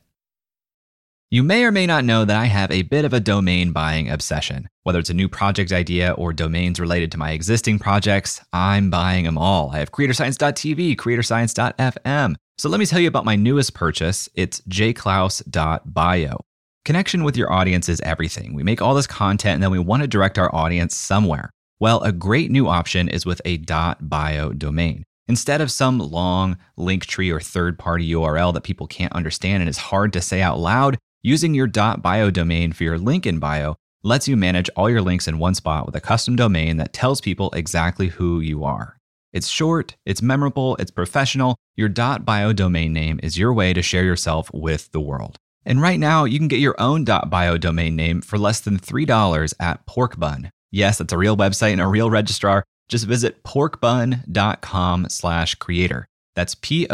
[1.35, 4.09] You may or may not know that I have a bit of a domain buying
[4.09, 4.69] obsession.
[4.83, 9.25] Whether it's a new project idea or domains related to my existing projects, I'm buying
[9.25, 9.71] them all.
[9.71, 12.35] I have creatorscience.tv, creatorscience.fm.
[12.57, 14.29] So let me tell you about my newest purchase.
[14.33, 16.39] It's jayclouse.bio.
[16.85, 18.53] Connection with your audience is everything.
[18.53, 21.49] We make all this content and then we want to direct our audience somewhere.
[21.81, 25.03] Well, a great new option is with a .bio domain.
[25.27, 29.69] Instead of some long link tree or third party URL that people can't understand and
[29.69, 33.75] is hard to say out loud, using your .bio domain for your link in bio
[34.03, 37.19] lets you manage all your links in one spot with a custom domain that tells
[37.19, 38.99] people exactly who you are.
[39.33, 41.55] It's short, it's memorable, it's professional.
[41.75, 45.37] Your .bio domain name is your way to share yourself with the world.
[45.65, 49.53] And right now, you can get your own .bio domain name for less than $3
[49.59, 50.51] at Porkbun.
[50.71, 52.63] Yes, that's a real website and a real registrar.
[52.87, 56.05] Just visit porkbun.com slash creator.
[56.35, 56.93] That's P-O-R-K-B-U-N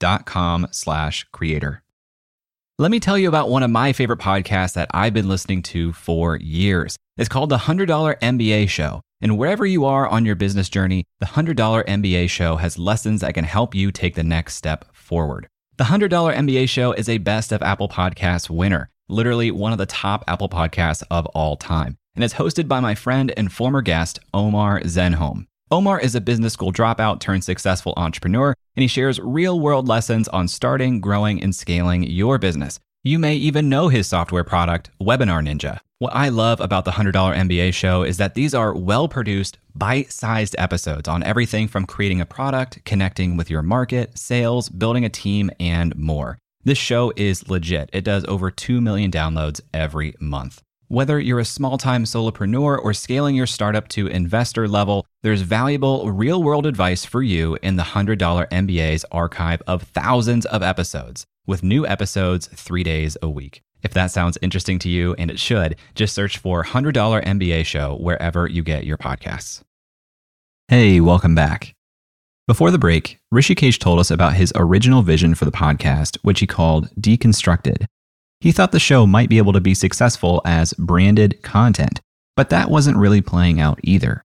[0.00, 1.83] dot com slash creator.
[2.76, 5.92] Let me tell you about one of my favorite podcasts that I've been listening to
[5.92, 6.96] for years.
[7.16, 7.86] It's called the $100
[8.18, 9.00] MBA Show.
[9.20, 13.34] And wherever you are on your business journey, the $100 MBA Show has lessons that
[13.34, 15.46] can help you take the next step forward.
[15.76, 19.86] The $100 MBA Show is a Best of Apple Podcasts winner, literally one of the
[19.86, 21.96] top Apple podcasts of all time.
[22.16, 25.46] And it's hosted by my friend and former guest, Omar Zenhom.
[25.70, 30.28] Omar is a business school dropout turned successful entrepreneur, and he shares real world lessons
[30.28, 32.80] on starting, growing, and scaling your business.
[33.02, 35.80] You may even know his software product, Webinar Ninja.
[35.98, 40.10] What I love about the $100 MBA show is that these are well produced, bite
[40.10, 45.10] sized episodes on everything from creating a product, connecting with your market, sales, building a
[45.10, 46.38] team, and more.
[46.64, 47.90] This show is legit.
[47.92, 50.62] It does over 2 million downloads every month.
[50.88, 56.12] Whether you're a small time solopreneur or scaling your startup to investor level, there's valuable
[56.12, 61.62] real world advice for you in the $100 MBA's archive of thousands of episodes, with
[61.62, 63.62] new episodes three days a week.
[63.82, 67.96] If that sounds interesting to you, and it should, just search for $100 MBA Show
[67.96, 69.62] wherever you get your podcasts.
[70.68, 71.74] Hey, welcome back.
[72.46, 76.46] Before the break, Hrishikesh told us about his original vision for the podcast, which he
[76.46, 77.86] called Deconstructed.
[78.44, 82.02] He thought the show might be able to be successful as branded content,
[82.36, 84.22] but that wasn't really playing out either.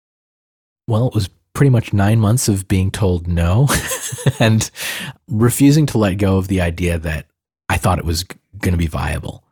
[0.88, 3.68] Well, it was pretty much nine months of being told no
[4.40, 4.72] and
[5.28, 7.26] refusing to let go of the idea that
[7.68, 8.24] I thought it was
[8.58, 9.44] going to be viable.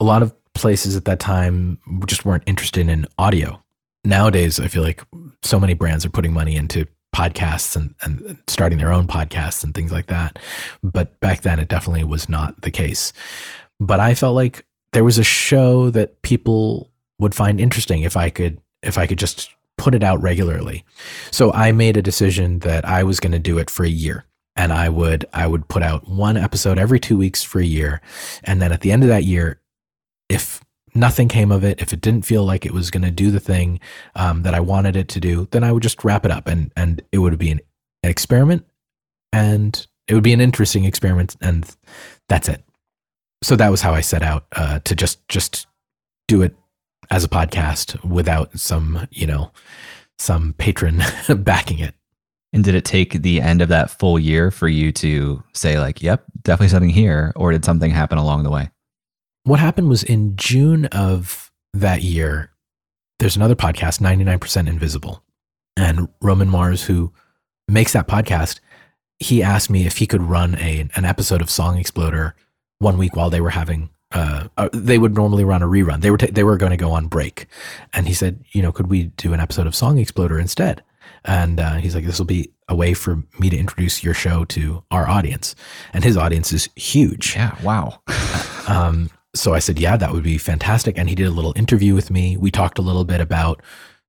[0.00, 3.62] A lot of places at that time just weren't interested in audio.
[4.06, 5.02] Nowadays, I feel like
[5.42, 9.74] so many brands are putting money into podcasts and, and starting their own podcasts and
[9.74, 10.38] things like that.
[10.82, 13.12] But back then, it definitely was not the case.
[13.80, 18.30] But I felt like there was a show that people would find interesting if I
[18.30, 20.84] could if I could just put it out regularly.
[21.30, 24.24] So I made a decision that I was going to do it for a year
[24.56, 28.00] and I would I would put out one episode every 2 weeks for a year
[28.44, 29.60] and then at the end of that year
[30.28, 30.62] if
[30.94, 33.40] nothing came of it if it didn't feel like it was going to do the
[33.40, 33.80] thing
[34.14, 36.72] um, that I wanted it to do then I would just wrap it up and
[36.76, 37.60] and it would be an,
[38.02, 38.64] an experiment
[39.32, 41.68] and it would be an interesting experiment and
[42.28, 42.62] that's it
[43.44, 45.66] so that was how I set out uh, to just just
[46.26, 46.56] do it
[47.10, 49.52] as a podcast without some you know
[50.18, 51.02] some patron
[51.38, 51.94] backing it.
[52.52, 56.02] And did it take the end of that full year for you to say like,
[56.02, 58.70] "Yep, definitely something here," or did something happen along the way?
[59.42, 62.50] What happened was in June of that year.
[63.18, 65.22] There's another podcast, 99% Invisible,
[65.76, 67.12] and Roman Mars, who
[67.68, 68.60] makes that podcast,
[69.18, 72.34] he asked me if he could run a an episode of Song Exploder
[72.78, 76.00] one week while they were having uh, uh, they would normally run a rerun.
[76.00, 77.46] They were ta- they were going to go on break,
[77.92, 80.82] and he said, you know, could we do an episode of Song Exploder instead?
[81.24, 84.44] And uh, he's like, this will be a way for me to introduce your show
[84.46, 85.56] to our audience,
[85.92, 87.34] and his audience is huge.
[87.34, 88.00] Yeah, wow.
[88.68, 90.96] um, so I said, yeah, that would be fantastic.
[90.96, 92.36] And he did a little interview with me.
[92.36, 93.62] We talked a little bit about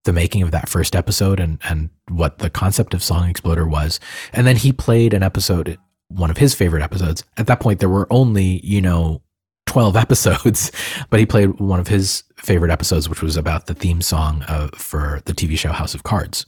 [0.04, 4.00] the making of that first episode and and what the concept of Song Exploder was,
[4.34, 5.80] and then he played an episode
[6.10, 7.24] one of his favorite episodes.
[7.38, 9.22] At that point, there were only, you know,
[9.68, 10.72] 12 episodes,
[11.10, 14.70] but he played one of his favorite episodes, which was about the theme song uh,
[14.76, 16.46] for the TV show House of Cards.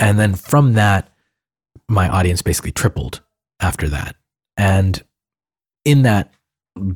[0.00, 1.08] And then from that,
[1.88, 3.20] my audience basically tripled
[3.60, 4.16] after that.
[4.56, 5.02] And
[5.84, 6.32] in that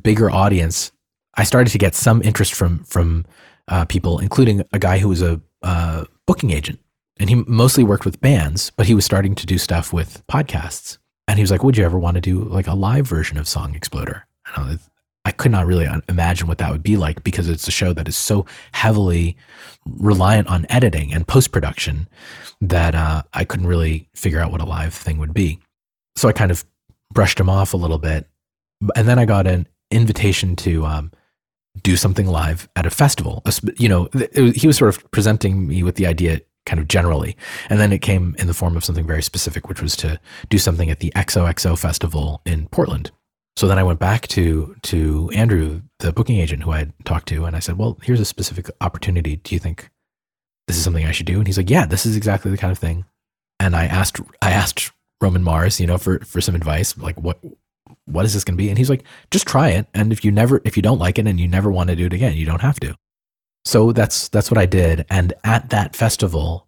[0.01, 0.91] bigger audience,
[1.35, 3.25] I started to get some interest from from
[3.67, 6.79] uh, people, including a guy who was a uh, booking agent,
[7.19, 10.97] and he mostly worked with bands, but he was starting to do stuff with podcasts.
[11.29, 13.47] And he was like, "Would you ever want to do like a live version of
[13.47, 14.79] Song Exploder?" I,
[15.25, 18.07] I could not really imagine what that would be like because it's a show that
[18.07, 19.37] is so heavily
[19.85, 22.09] reliant on editing and post production
[22.61, 25.59] that uh, I couldn't really figure out what a live thing would be.
[26.15, 26.65] So I kind of
[27.13, 28.27] brushed him off a little bit,
[28.95, 31.11] and then I got an invitation to um,
[31.83, 33.43] do something live at a festival.
[33.77, 37.35] You know, he was sort of presenting me with the idea kind of generally.
[37.69, 40.57] And then it came in the form of something very specific, which was to do
[40.57, 43.11] something at the XOXO festival in Portland.
[43.55, 47.27] So then I went back to to Andrew, the booking agent who I had talked
[47.29, 49.37] to, and I said, "Well, here's a specific opportunity.
[49.37, 49.89] Do you think
[50.67, 52.71] this is something I should do?" And he's like, "Yeah, this is exactly the kind
[52.71, 53.05] of thing
[53.59, 54.91] and I asked I asked
[55.21, 57.39] Roman Mars, you know, for for some advice, like what
[58.05, 58.69] what is this going to be?
[58.69, 61.27] And he's like, just try it, and if you never if you don't like it
[61.27, 62.95] and you never want to do it again, you don't have to.
[63.69, 66.67] So that's that's what I did, and at that festival,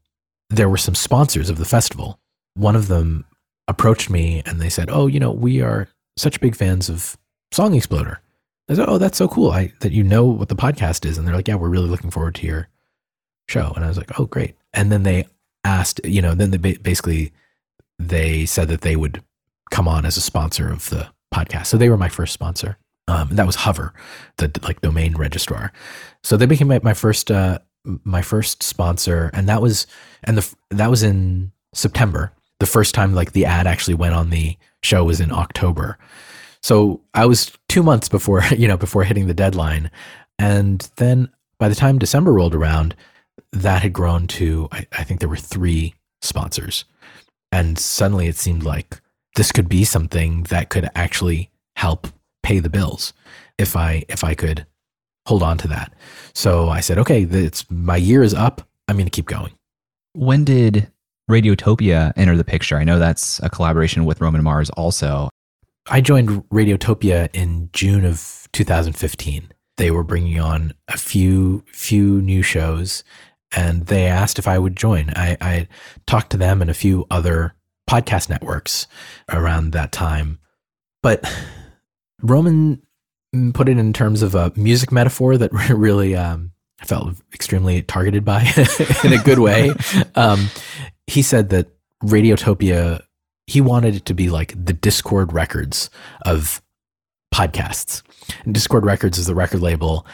[0.52, 2.20] there were some sponsors of the festival.
[2.54, 3.26] One of them
[3.68, 7.18] approached me and they said, "Oh, you know, we are such big fans of
[7.52, 8.22] Song Exploder."
[8.70, 9.49] I said, "Oh, that's so cool!
[9.49, 12.12] I, that you know what the podcast is." And they're like, "Yeah, we're really looking
[12.12, 12.68] forward to your
[13.49, 15.26] show." And I was like, "Oh, great!" And then they
[15.64, 17.34] asked, you know, then they basically
[17.97, 19.24] they said that they would
[19.72, 21.66] come on as a sponsor of the podcast.
[21.66, 22.78] So they were my first sponsor.
[23.08, 23.93] Um, that was Hover,
[24.38, 25.74] the like domain registrar.
[26.24, 29.88] So they became my, my first uh, my first sponsor, and that was
[30.24, 32.32] and the that was in September.
[32.60, 35.97] The first time like the ad actually went on the show was in October.
[36.62, 39.89] So I was two months before you know before hitting the deadline,
[40.38, 41.30] and then
[41.60, 42.95] by the time December rolled around,
[43.52, 46.86] that had grown to I, I think there were three sponsors,
[47.52, 49.02] and suddenly it seemed like
[49.36, 52.08] this could be something that could actually help
[52.44, 53.14] pay the bills
[53.58, 54.66] if I if I could
[55.28, 55.94] hold on to that.
[56.34, 58.68] So I said, okay, it's my year is up.
[58.88, 59.54] I'm going to keep going.
[60.14, 60.92] When did
[61.30, 62.78] Radiotopia enter the picture?
[62.78, 65.30] I know that's a collaboration with Roman Mars also.
[65.89, 69.52] I joined Radiotopia in June of 2015.
[69.78, 73.04] They were bringing on a few few new shows
[73.56, 75.12] and they asked if I would join.
[75.16, 75.68] I, I
[76.08, 77.56] talked to them and a few other
[77.89, 78.88] podcast networks
[79.30, 80.39] around that time.
[81.04, 81.26] But
[82.22, 82.82] Roman
[83.53, 86.51] put it in terms of a music metaphor that really um,
[86.82, 88.41] I felt extremely targeted by
[89.03, 89.74] in a good way.
[90.15, 90.49] Um,
[91.07, 91.67] he said that
[92.03, 93.01] Radiotopia,
[93.47, 95.89] he wanted it to be like the Dischord Records
[96.26, 96.61] of
[97.34, 98.01] podcasts.
[98.45, 100.05] And Dischord Records is the record label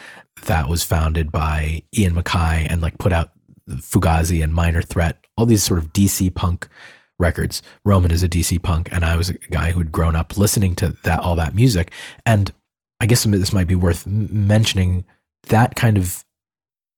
[0.46, 3.30] that was founded by Ian MacKaye and like put out
[3.68, 6.68] Fugazi and Minor Threat, all these sort of DC punk
[7.18, 7.62] records.
[7.84, 10.74] Roman is a DC punk, and I was a guy who had grown up listening
[10.76, 11.92] to that all that music.
[12.24, 12.52] And
[13.00, 15.04] I guess this might be worth mentioning.
[15.48, 16.24] That kind of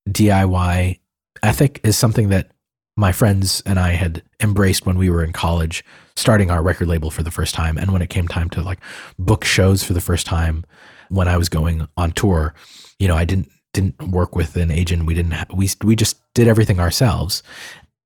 [0.09, 0.99] DIY
[1.43, 2.51] ethic is something that
[2.97, 5.83] my friends and I had embraced when we were in college,
[6.15, 7.77] starting our record label for the first time.
[7.77, 8.79] And when it came time to like
[9.17, 10.65] book shows for the first time,
[11.09, 12.53] when I was going on tour,
[12.99, 15.05] you know, I didn't didn't work with an agent.
[15.05, 15.35] We didn't.
[15.53, 17.43] we we just did everything ourselves,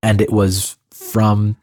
[0.04, 1.58] and it was from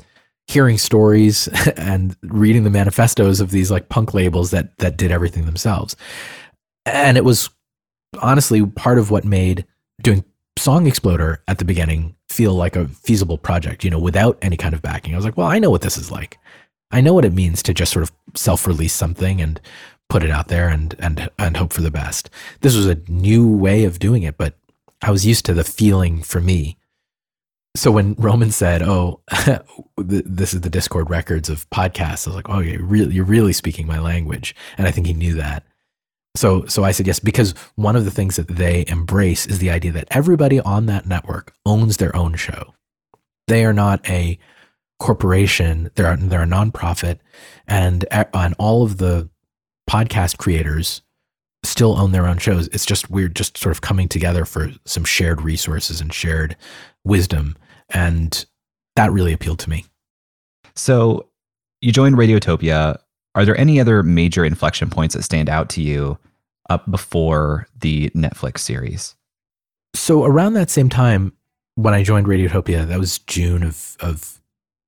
[0.47, 5.47] hearing stories and reading the manifestos of these like punk labels that that did everything
[5.47, 5.97] themselves.
[6.84, 7.51] And it was
[8.20, 9.64] honestly part of what made
[10.03, 10.24] doing
[10.59, 14.74] Song Exploder at the beginning feel like a feasible project, you know, without any kind
[14.74, 15.14] of backing.
[15.14, 16.38] I was like, well, I know what this is like.
[16.90, 19.61] I know what it means to just sort of self-release something and
[20.09, 22.28] put it out there and and and hope for the best.
[22.61, 24.55] This was a new way of doing it, but
[25.01, 26.76] I was used to the feeling for me
[27.75, 29.20] so when Roman said, "Oh,
[29.97, 33.53] this is the Dischord records of podcasts," I was like, "Oh, you're really, you're really
[33.53, 35.64] speaking my language," and I think he knew that.
[36.37, 39.70] So, so I said yes because one of the things that they embrace is the
[39.70, 42.75] idea that everybody on that network owns their own show.
[43.49, 44.39] They are not a
[44.99, 47.20] corporation; they're they're a nonprofit,
[47.66, 49.31] and and all of the
[49.89, 51.03] podcast creators
[51.64, 52.68] still own their own shows.
[52.68, 56.57] It's just we're just sort of coming together for some shared resources and shared
[57.05, 57.57] wisdom.
[57.93, 58.45] And
[58.97, 59.84] that really appealed to me.
[60.74, 61.28] So
[61.80, 62.99] you joined Radiotopia.
[63.34, 66.18] Are there any other major inflection points that stand out to you
[66.70, 69.14] up before the Netflix series?
[69.95, 71.32] So around that same time,
[71.74, 74.40] when I joined Radiotopia, that was June of, of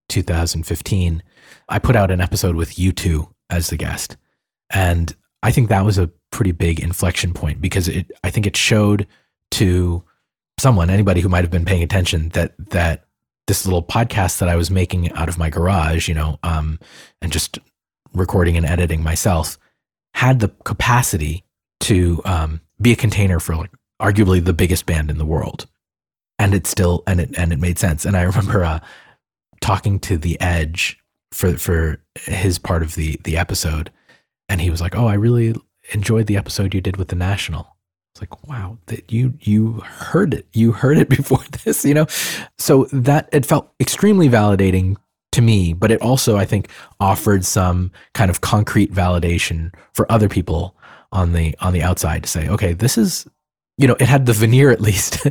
[0.08, 1.22] 2015,
[1.68, 4.16] I put out an episode with U2 as the guest.
[4.70, 8.56] And I think that was a pretty big inflection point because it I think it
[8.56, 9.06] showed
[9.52, 10.02] to
[10.58, 13.04] someone, anybody who might have been paying attention, that that
[13.46, 16.78] this little podcast that I was making out of my garage, you know, um,
[17.20, 17.58] and just
[18.14, 19.58] recording and editing myself,
[20.14, 21.44] had the capacity
[21.80, 25.66] to um, be a container for like arguably the biggest band in the world,
[26.38, 28.04] and it still and it and it made sense.
[28.04, 28.80] And I remember uh,
[29.60, 30.98] talking to the Edge
[31.32, 33.90] for for his part of the the episode,
[34.48, 35.54] and he was like, "Oh, I really
[35.92, 37.73] enjoyed the episode you did with the National."
[38.14, 40.46] It's like, wow, that you you heard it.
[40.52, 42.06] You heard it before this, you know?
[42.58, 44.96] So that it felt extremely validating
[45.32, 50.28] to me, but it also I think offered some kind of concrete validation for other
[50.28, 50.76] people
[51.10, 53.26] on the on the outside to say, okay, this is
[53.78, 55.26] you know, it had the veneer at least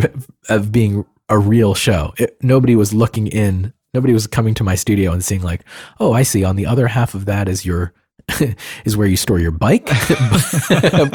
[0.48, 2.14] of being a real show.
[2.18, 5.64] It, nobody was looking in, nobody was coming to my studio and seeing like,
[5.98, 6.44] oh, I see.
[6.44, 7.92] On the other half of that is your
[8.84, 9.86] is where you store your bike.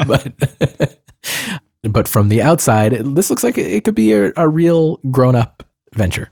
[0.06, 1.00] but, but
[2.06, 5.62] from the outside, this looks like it could be a, a real grown up
[5.92, 6.30] venture.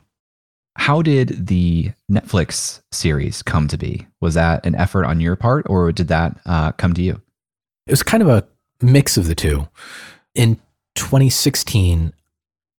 [0.77, 4.07] How did the Netflix series come to be?
[4.21, 7.21] Was that an effort on your part, or did that uh, come to you?
[7.87, 8.47] It was kind of a
[8.81, 9.69] mix of the two.
[10.35, 10.57] In
[10.95, 12.15] 2016,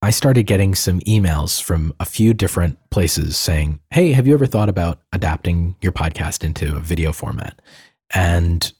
[0.01, 4.45] I started getting some emails from a few different places saying, Hey, have you ever
[4.45, 7.61] thought about adapting your podcast into a video format?
[8.13, 8.71] And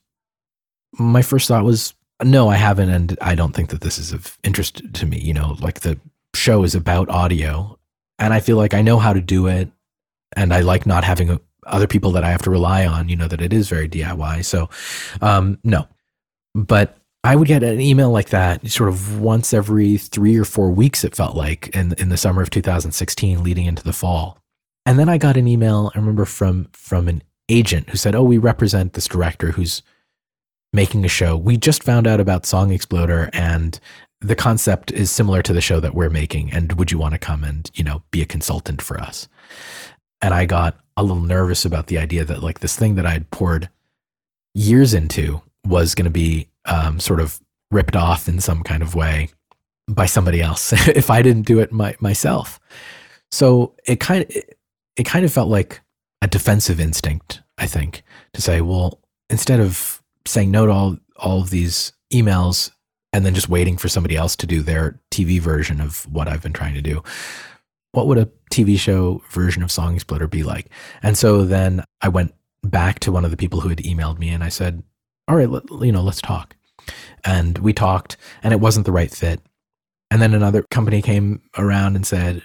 [0.99, 1.93] my first thought was,
[2.24, 2.89] No, I haven't.
[2.89, 5.19] And I don't think that this is of interest to me.
[5.19, 5.99] You know, like the
[6.36, 7.78] show is about audio,
[8.19, 9.69] and I feel like I know how to do it.
[10.36, 13.15] And I like not having a, other people that I have to rely on, you
[13.15, 14.43] know, that it is very DIY.
[14.45, 14.69] So,
[15.21, 15.88] um, no.
[16.55, 20.71] But I would get an email like that sort of once every three or four
[20.71, 24.39] weeks, it felt like in, in the summer of 2016 leading into the fall.
[24.86, 28.24] And then I got an email, I remember from from an agent who said, Oh,
[28.24, 29.82] we represent this director who's
[30.74, 31.38] making a show.
[31.38, 33.80] We just found out about Song Exploder and
[34.19, 36.51] the concept is similar to the show that we're making.
[36.51, 39.28] And would you want to come and, you know, be a consultant for us?
[40.21, 43.30] And I got a little nervous about the idea that like this thing that I'd
[43.32, 43.69] poured
[44.53, 47.39] years into was going to be um, sort of
[47.71, 49.30] ripped off in some kind of way
[49.88, 52.59] by somebody else if I didn't do it my, myself.
[53.32, 54.57] So it kind of it,
[54.95, 55.82] it kind of felt like
[56.21, 58.03] a defensive instinct, I think,
[58.34, 58.99] to say, well,
[59.30, 62.71] instead of saying no to all all of these emails
[63.11, 66.41] and then just waiting for somebody else to do their TV version of what I've
[66.41, 67.03] been trying to do,
[67.91, 70.69] what would a TV show version of Song Exploder be like?
[71.03, 74.30] And so then I went back to one of the people who had emailed me
[74.30, 74.82] and I said,
[75.28, 76.55] all right, let, you know, let's talk.
[77.24, 79.39] And we talked, and it wasn't the right fit.
[80.11, 82.41] And then another company came around and said,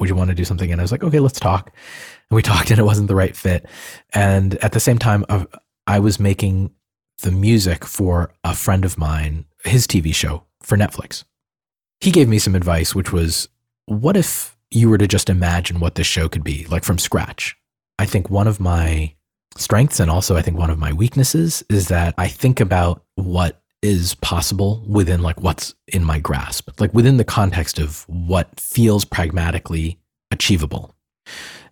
[0.00, 0.72] would you want to do something?
[0.72, 1.72] And I was like, okay, let's talk.
[2.30, 3.66] And we talked, and it wasn't the right fit.
[4.12, 5.24] And at the same time,
[5.86, 6.72] I was making
[7.22, 11.24] the music for a friend of mine, his TV show for Netflix.
[12.00, 13.48] He gave me some advice, which was,
[13.86, 17.56] what if you were to just imagine what this show could be, like from scratch?
[17.98, 19.14] I think one of my
[19.56, 23.62] strengths and also I think one of my weaknesses is that I think about what
[23.82, 29.04] is possible within like what's in my grasp, like within the context of what feels
[29.04, 29.98] pragmatically
[30.30, 30.94] achievable.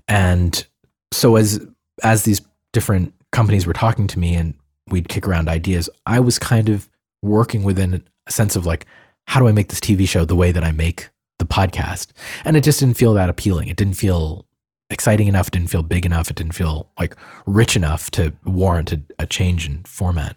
[0.08, 0.66] And
[1.12, 1.64] so as
[2.02, 2.40] as these
[2.72, 4.54] different companies were talking to me and
[4.90, 6.88] we'd kick around ideas, I was kind of
[7.22, 8.86] working within a sense of like,
[9.26, 12.08] how do I make this TV show the way that I make the podcast?
[12.44, 13.68] And it just didn't feel that appealing.
[13.68, 14.46] It didn't feel
[14.90, 15.48] exciting enough.
[15.48, 16.30] It didn't feel big enough.
[16.30, 17.14] It didn't feel like
[17.46, 20.36] rich enough to warrant a, a change in format.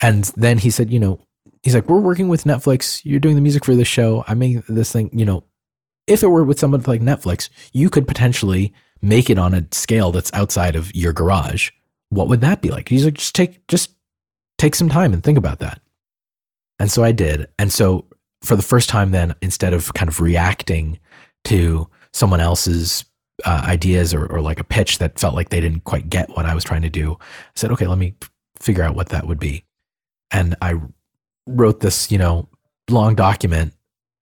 [0.00, 1.20] And then he said, you know,
[1.62, 3.00] he's like, we're working with Netflix.
[3.04, 4.24] You're doing the music for this show.
[4.26, 5.44] I made this thing, you know,
[6.06, 10.10] if it were with someone like Netflix, you could potentially make it on a scale
[10.10, 11.70] that's outside of your garage.
[12.10, 12.88] What would that be like?
[12.88, 13.92] He's like, just take, just
[14.56, 15.80] take some time and think about that.
[16.78, 17.48] And so I did.
[17.58, 18.06] And so
[18.42, 20.98] for the first time, then instead of kind of reacting
[21.44, 23.04] to someone else's
[23.44, 26.46] uh, ideas or, or like a pitch that felt like they didn't quite get what
[26.46, 27.24] I was trying to do, I
[27.56, 28.14] said, okay, let me
[28.60, 29.64] figure out what that would be.
[30.30, 30.74] And I
[31.46, 32.48] wrote this, you know,
[32.90, 33.72] long document.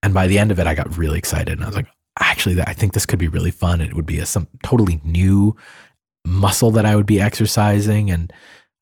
[0.03, 1.55] And by the end of it, I got really excited.
[1.55, 1.89] And I was like,
[2.21, 3.81] actually, I think this could be really fun.
[3.81, 5.57] It would be a some totally new
[6.27, 8.11] muscle that I would be exercising.
[8.11, 8.33] And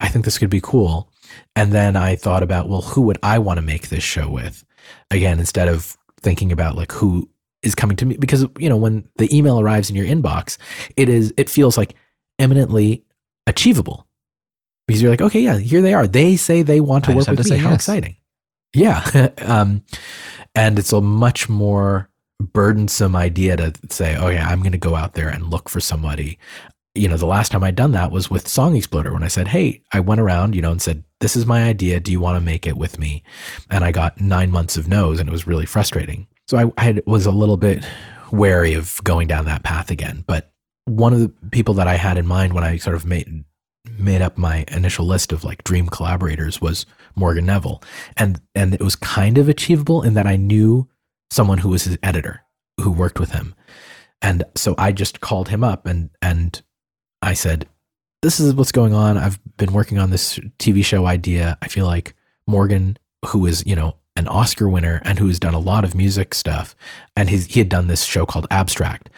[0.01, 1.11] I think this could be cool.
[1.57, 4.65] And then I thought about, well, who would I want to make this show with?
[5.11, 7.29] Again, instead of thinking about like who
[7.63, 10.59] is coming to me because you know when the email arrives in your inbox
[10.97, 11.95] it is it feels like
[12.39, 13.05] eminently
[13.47, 14.07] achievable
[14.87, 17.29] because you're like okay yeah here they are they say they want to I work
[17.29, 17.77] with to me how yes.
[17.77, 18.17] exciting
[18.75, 19.83] yeah um,
[20.55, 24.95] and it's a much more burdensome idea to say oh yeah i'm going to go
[24.95, 26.39] out there and look for somebody
[26.95, 29.49] you know the last time i'd done that was with song exploder when i said
[29.49, 32.01] hey i went around you know and said this is my idea.
[32.01, 33.23] Do you want to make it with me?
[33.71, 36.27] And i got nine months of no's and it was really frustrating.
[36.47, 37.83] So I, I was a little bit
[38.31, 40.23] wary of going down that path again.
[40.27, 40.53] But
[40.85, 43.43] one of the people that I had in mind when I sort of made
[43.99, 46.85] made up my initial list of like dream collaborators was
[47.17, 47.83] Morgan Neville,
[48.19, 50.91] and and it was kind of achievable in that I knew
[51.31, 52.43] someone who was his editor
[52.83, 53.55] who worked with him,
[54.21, 56.61] and so I just called him up and and
[57.25, 57.69] I said,
[58.23, 59.17] "This is what's going on.
[59.17, 61.59] I've been working on this TV show idea.
[61.63, 62.15] I feel like
[62.47, 66.35] Morgan, who is you know an Oscar winner and who's done a lot of music
[66.35, 66.75] stuff.
[67.17, 69.11] And he's, he had done this show called Abstract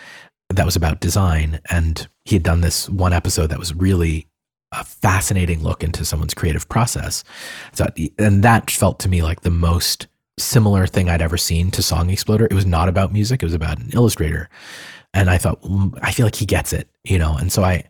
[0.48, 1.60] that was about design.
[1.70, 4.26] And he had done this one episode that was really
[4.72, 7.24] a fascinating look into someone's creative process.
[7.72, 7.86] So,
[8.18, 10.06] and that felt to me like the most
[10.38, 12.46] similar thing I'd ever seen to Song Exploder.
[12.46, 14.48] It was not about music, it was about an illustrator.
[15.14, 17.36] And I thought, "Mm, I feel like he gets it, you know?
[17.36, 17.84] And so I,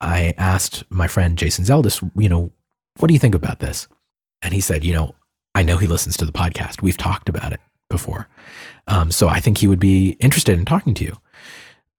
[0.00, 2.50] I asked my friend Jason Zeldes, you know,
[2.98, 3.88] what do you think about this?
[4.42, 5.14] And he said, you know,
[5.54, 6.82] I know he listens to the podcast.
[6.82, 8.28] We've talked about it before.
[8.88, 11.16] Um, so I think he would be interested in talking to you.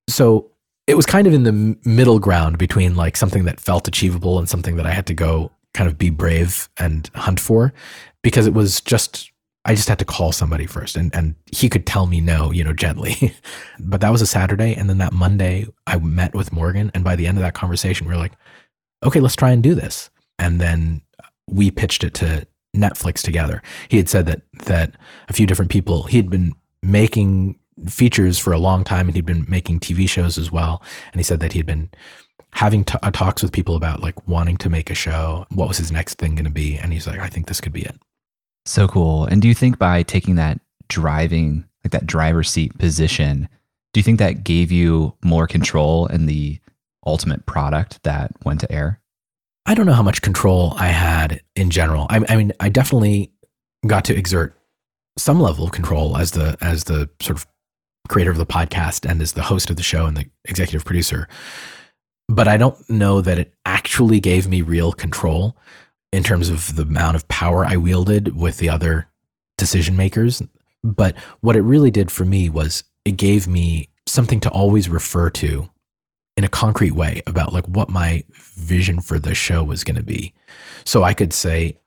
[0.10, 0.50] so
[0.86, 4.50] it was kind of in the middle ground between like something that felt achievable and
[4.50, 7.74] something that I had to go kind of be brave and hunt for
[8.22, 9.32] because it was just
[9.66, 12.64] I just had to call somebody first and and he could tell me no, you
[12.64, 13.34] know, gently.
[13.80, 17.16] but that was a Saturday and then that Monday I met with Morgan and by
[17.16, 18.34] the end of that conversation we were like,
[19.04, 20.10] okay, let's try and do this.
[20.40, 21.02] And then
[21.48, 23.62] we pitched it to Netflix together.
[23.90, 24.96] He had said that that
[25.30, 27.58] a few different people he had been making
[27.88, 30.82] features for a long time and he'd been making TV shows as well.
[31.12, 31.90] And he said that he'd been
[32.52, 35.46] having t- uh, talks with people about like wanting to make a show.
[35.50, 36.78] What was his next thing going to be?
[36.78, 37.96] And he's like, I think this could be it.
[38.66, 39.26] So cool.
[39.26, 43.50] And do you think by taking that driving, like that driver's seat position,
[43.94, 46.60] do you think that gave you more control in the
[47.06, 49.00] ultimate product that went to air?
[49.66, 52.08] I don't know how much control I had in general.
[52.10, 53.32] I, I mean, I definitely
[53.86, 54.58] got to exert
[55.18, 57.48] some level of control as the as the sort of
[58.10, 61.28] creator of the podcast and as the host of the show and the executive producer.
[62.28, 65.58] But I don't know that it actually gave me real control
[66.14, 69.08] in terms of the amount of power I wielded with the other
[69.58, 70.44] decision makers.
[70.84, 75.32] But what it really did for me was it gave me something to always refer
[75.32, 75.70] to
[76.38, 80.04] in a concrete way about like what my vision for the show was going to
[80.04, 80.36] be.
[80.86, 81.80] So I could say,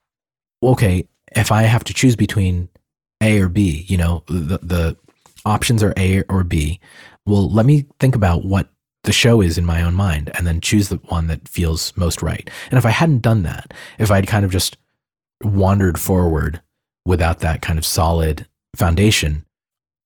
[0.61, 1.07] okay,
[1.37, 2.69] if I have to choose between
[3.23, 4.97] A or B, you know, the, the
[5.45, 6.81] options are A or B.
[7.27, 8.71] Well, let me think about what
[9.07, 12.23] the show is in my own mind and then choose the one that feels most
[12.23, 12.51] right.
[12.71, 14.77] And if I hadn't done that, if I'd kind of just
[15.43, 16.61] wandered forward
[17.05, 19.47] without that kind of solid foundation,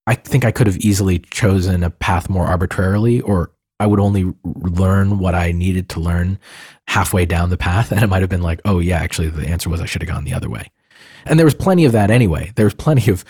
[0.07, 4.35] I think I could have easily chosen a path more arbitrarily or I would only
[4.45, 6.39] learn what I needed to learn
[6.87, 7.91] halfway down the path.
[7.93, 10.11] And it might have been like, oh, yeah, actually, the answer was I should have
[10.11, 10.71] gone the other way.
[11.25, 12.53] And there was plenty of that anyway.
[12.57, 13.25] There was plenty of,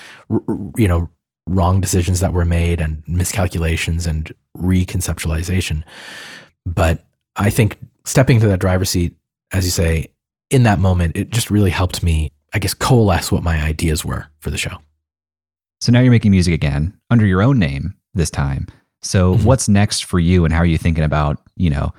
[0.77, 1.09] you know,
[1.51, 5.83] wrong decisions that were made and miscalculations and reconceptualization.
[6.65, 7.05] But
[7.37, 9.17] I think stepping into that driver's seat,
[9.53, 10.13] as you say,
[10.51, 14.27] in that moment, it just really helped me, I guess, coalesce what my ideas were
[14.39, 14.79] for the show.
[15.81, 18.67] So now you're making music again under your own name this time.
[19.03, 19.45] So mm-hmm.
[19.45, 21.93] what's next for you and how are you thinking about, you know,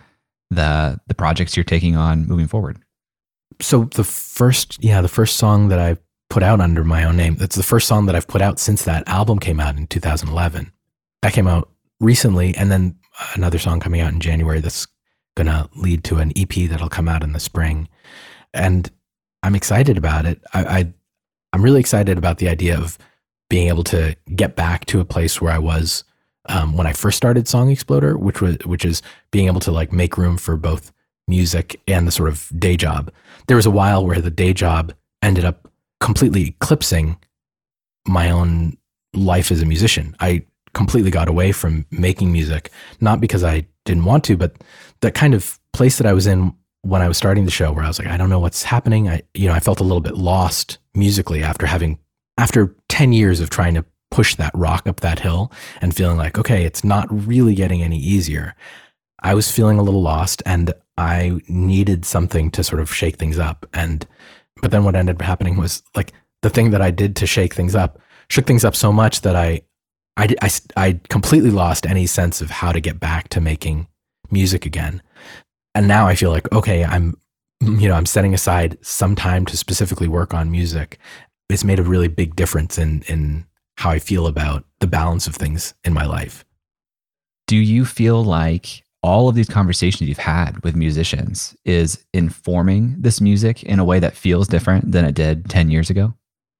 [0.49, 2.77] the the projects you're taking on moving forward?
[3.59, 5.97] So the first yeah, the first song that I
[6.31, 7.35] put out under my own name.
[7.35, 10.71] That's the first song that I've put out since that album came out in 2011.
[11.21, 11.69] That came out
[11.99, 12.95] recently, and then
[13.35, 14.87] another song coming out in January that's
[15.35, 17.89] going to lead to an EP that'll come out in the spring.
[18.53, 18.89] And
[19.43, 20.41] I'm excited about it.
[20.53, 20.93] I, I
[21.51, 22.97] I'm really excited about the idea of
[23.49, 26.05] being able to get back to a place where I was
[26.47, 29.01] um, when I first started Song Exploder, which was which is
[29.31, 30.93] being able to like make room for both
[31.27, 33.11] music and the sort of day job.
[33.47, 35.70] There was a while where the day job ended up
[36.01, 37.17] completely eclipsing
[38.05, 38.77] my own
[39.13, 40.15] life as a musician.
[40.19, 44.55] I completely got away from making music, not because I didn't want to, but
[45.01, 47.83] that kind of place that I was in when I was starting the show where
[47.83, 49.07] I was like, I don't know what's happening.
[49.07, 51.99] I, you know, I felt a little bit lost musically after having,
[52.37, 56.37] after 10 years of trying to push that rock up that hill and feeling like,
[56.37, 58.55] okay, it's not really getting any easier.
[59.21, 63.37] I was feeling a little lost and I needed something to sort of shake things
[63.37, 63.67] up.
[63.73, 64.05] And
[64.61, 67.53] but then what ended up happening was like the thing that I did to shake
[67.53, 67.99] things up
[68.29, 69.61] shook things up so much that I,
[70.17, 73.87] I, I, I completely lost any sense of how to get back to making
[74.29, 75.01] music again.
[75.75, 77.17] And now I feel like, okay, I'm,
[77.61, 80.97] you know, I'm setting aside some time to specifically work on music.
[81.49, 83.45] It's made a really big difference in, in
[83.77, 86.45] how I feel about the balance of things in my life.
[87.47, 93.19] Do you feel like all of these conversations you've had with musicians is informing this
[93.19, 96.13] music in a way that feels different than it did 10 years ago?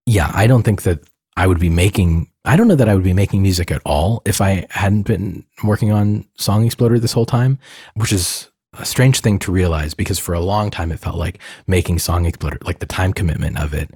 [0.06, 1.00] Yeah, I don't think that
[1.38, 4.24] I would be making I don't know that I would be making music at all
[4.26, 7.60] if I hadn't been working on Song Exploder this whole time,
[7.94, 11.40] which is a strange thing to realize because for a long time it felt like
[11.68, 13.92] making Song Exploder, like the time commitment of it,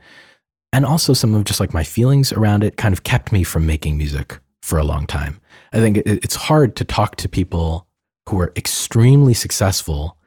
[0.71, 3.65] and also some of just like my feelings around it kind of kept me from
[3.65, 5.41] making music for a long time.
[5.73, 7.87] I think it's hard to talk to people
[8.29, 10.17] who are extremely successful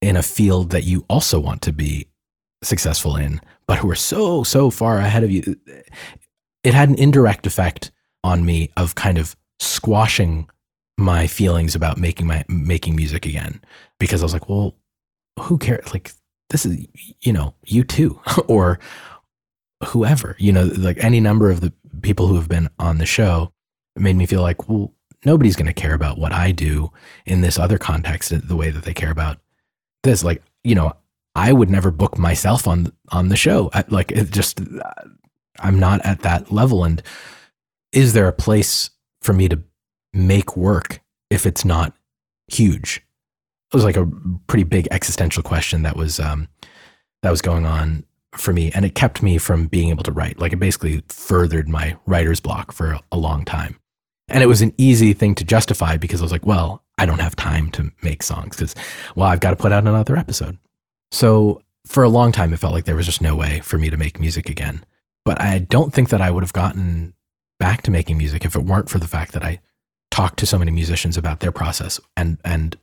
[0.00, 2.08] in a field that you also want to be
[2.62, 5.56] successful in, but who are so, so far ahead of you.
[6.64, 7.92] It had an indirect effect
[8.24, 10.48] on me of kind of squashing
[10.98, 13.60] my feelings about making my making music again
[14.00, 14.74] because I was like, well,
[15.38, 15.92] who cares?
[15.92, 16.12] Like
[16.50, 16.86] this is
[17.20, 18.78] you know U2 or
[19.84, 21.72] whoever you know like any number of the
[22.02, 23.52] people who have been on the show
[23.96, 24.92] made me feel like well
[25.26, 26.90] nobody's going to care about what I do
[27.26, 29.38] in this other context the way that they care about
[30.04, 30.24] this.
[30.24, 30.94] Like, you know,
[31.34, 33.68] I would never book myself on on the show.
[33.74, 34.60] I, like, it just
[35.58, 36.84] I'm not at that level.
[36.84, 37.02] And
[37.92, 39.62] is there a place for me to
[40.14, 41.92] make work if it's not
[42.48, 43.02] huge?
[43.72, 44.06] It was like a
[44.46, 46.48] pretty big existential question that was um,
[47.22, 50.38] that was going on for me, and it kept me from being able to write.
[50.38, 53.80] Like it basically furthered my writer's block for a long time.
[54.28, 57.20] And it was an easy thing to justify because I was like, well, I don't
[57.20, 58.74] have time to make songs because,
[59.14, 60.58] well, I've got to put out another episode.
[61.12, 63.90] So for a long time, it felt like there was just no way for me
[63.90, 64.84] to make music again.
[65.24, 67.14] But I don't think that I would have gotten
[67.58, 69.60] back to making music if it weren't for the fact that I
[70.10, 72.00] talked to so many musicians about their process.
[72.16, 72.76] And, and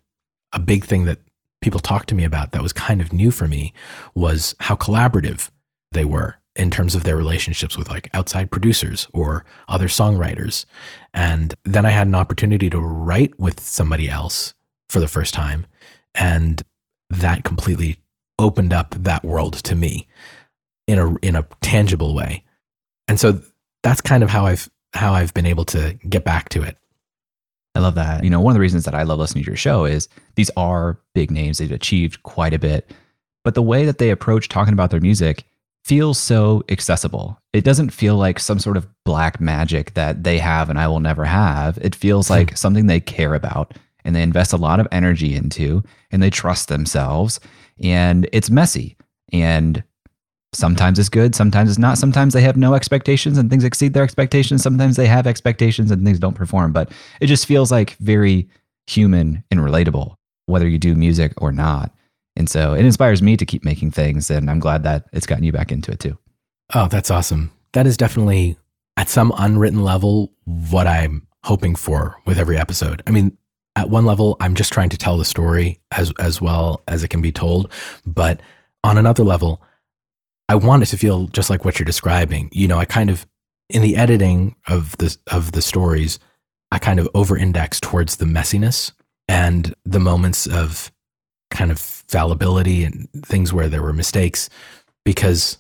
[0.54, 1.20] a big thing that
[1.62, 3.74] people talked to me about that was kind of new for me
[4.16, 5.50] was how collaborative
[5.92, 10.66] they were in terms of their relationships with like outside producers or other songwriters.
[11.14, 14.54] And then I had an opportunity to write with somebody else
[14.90, 15.66] for the first time.
[16.14, 16.62] And
[17.10, 17.98] that completely
[18.38, 20.08] opened up that world to me
[20.88, 22.44] in a in a tangible way.
[23.08, 23.42] And so
[23.82, 26.78] that's kind of how I've how I've been able to get back to it.
[27.76, 28.24] I love that.
[28.24, 30.52] You know, one of the reasons that I love listening to your show is these
[30.56, 31.58] are big names.
[31.58, 32.92] They've achieved quite a bit.
[33.44, 35.44] But the way that they approach talking about their music
[35.84, 37.38] feels so accessible.
[37.52, 41.00] It doesn't feel like some sort of black magic that they have and I will
[41.02, 41.78] never have.
[41.80, 42.34] It feels Hmm.
[42.34, 43.74] like something they care about
[44.06, 47.40] and they invest a lot of energy into and they trust themselves
[47.82, 48.96] and it's messy
[49.32, 49.84] and
[50.54, 51.98] sometimes it's good, sometimes it's not.
[51.98, 54.62] Sometimes they have no expectations and things exceed their expectations.
[54.62, 58.48] Sometimes they have expectations and things don't perform, but it just feels like very
[58.88, 60.16] human and relatable
[60.46, 61.92] whether you do music or not.
[62.36, 64.32] And so it inspires me to keep making things.
[64.32, 66.18] And I'm glad that it's gotten you back into it too.
[66.74, 67.52] Oh, that's awesome.
[67.74, 68.58] That is definitely
[68.98, 73.04] at some unwritten level what I'm hoping for with every episode.
[73.06, 73.38] I mean,
[73.76, 77.10] at one level, I'm just trying to tell the story as as well as it
[77.10, 77.72] can be told,
[78.06, 78.40] but
[78.84, 79.64] on another level,
[80.48, 82.50] I want it to feel just like what you're describing.
[82.52, 83.26] You know, I kind of
[83.70, 86.20] in the editing of the of the stories,
[86.72, 88.92] I kind of over-index towards the messiness
[89.28, 90.92] and the moments of
[91.54, 94.50] kind of fallibility and things where there were mistakes
[95.06, 95.58] because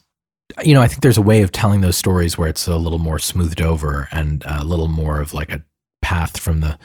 [0.63, 2.99] you know, I think there's a way of telling those stories where it's a little
[2.99, 5.63] more smoothed over and a little more of like a
[6.01, 6.77] path from the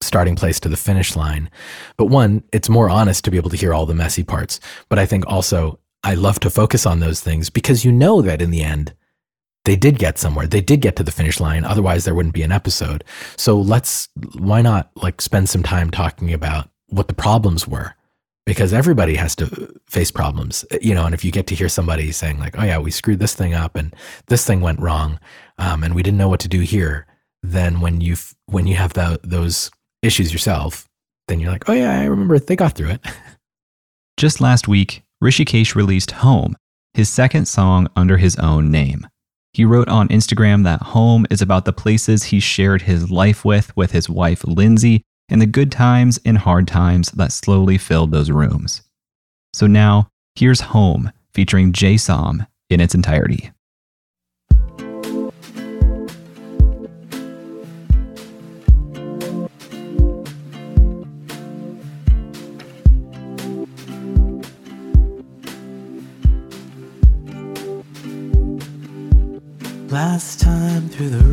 [0.00, 1.50] starting place to the finish line.
[1.96, 4.60] But one, it's more honest to be able to hear all the messy parts.
[4.88, 8.40] But I think also I love to focus on those things because you know that
[8.40, 8.94] in the end,
[9.64, 10.46] they did get somewhere.
[10.46, 11.64] They did get to the finish line.
[11.64, 13.04] Otherwise, there wouldn't be an episode.
[13.36, 17.94] So let's, why not like spend some time talking about what the problems were?
[18.46, 19.46] Because everybody has to
[19.86, 21.04] face problems, you know.
[21.04, 23.54] And if you get to hear somebody saying like, "Oh yeah, we screwed this thing
[23.54, 23.94] up and
[24.26, 25.20] this thing went wrong,
[25.58, 27.06] um, and we didn't know what to do here,"
[27.42, 28.16] then when you
[28.46, 29.70] when you have the, those
[30.02, 30.88] issues yourself,
[31.28, 33.00] then you're like, "Oh yeah, I remember they got through it."
[34.16, 36.56] Just last week, Hrishikesh released Home,
[36.94, 39.06] his second song under his own name.
[39.52, 43.76] He wrote on Instagram that Home is about the places he shared his life with
[43.76, 48.30] with his wife Lindsay and the good times and hard times that slowly filled those
[48.30, 48.82] rooms.
[49.52, 53.52] So now, here's Home featuring Jay Som in its entirety.
[69.90, 71.29] Last time through the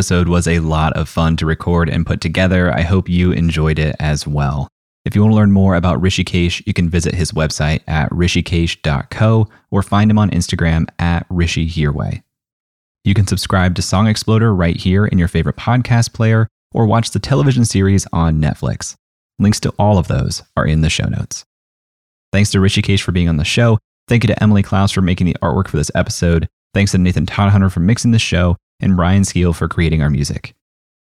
[0.00, 2.72] episode was a lot of fun to record and put together.
[2.72, 4.66] I hope you enjoyed it as well.
[5.04, 9.48] If you want to learn more about Hrishikesh, you can visit his website at rishikesh.co
[9.70, 12.22] or find him on Instagram at Hrishi Hirway.
[13.04, 17.10] You can subscribe to Song Exploder right here in your favorite podcast player or watch
[17.10, 18.96] the television series on Netflix.
[19.38, 21.44] Links to all of those are in the show notes.
[22.32, 23.76] Thanks to Hrishikesh for being on the show.
[24.08, 26.48] Thank you to Emily Clouse for making the artwork for this episode.
[26.72, 30.54] Thanks to Nathan Todhunter for mixing the show and Ryan Skeel for creating our music.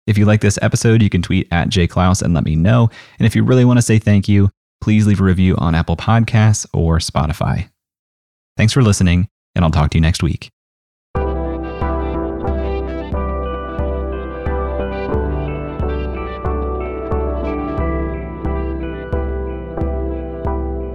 [0.06, 2.90] If you like this episode, you can tweet at jayclouse and let me know.
[3.20, 4.50] And if you really want to say thank you,
[4.82, 7.70] please leave a review on Apple Podcasts or Spotify.
[8.58, 10.50] Thanks for listening, and I'll talk to you next week.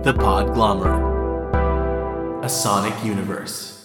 [0.05, 1.05] The Podglomerate.
[2.45, 3.78] A Sonic Universe.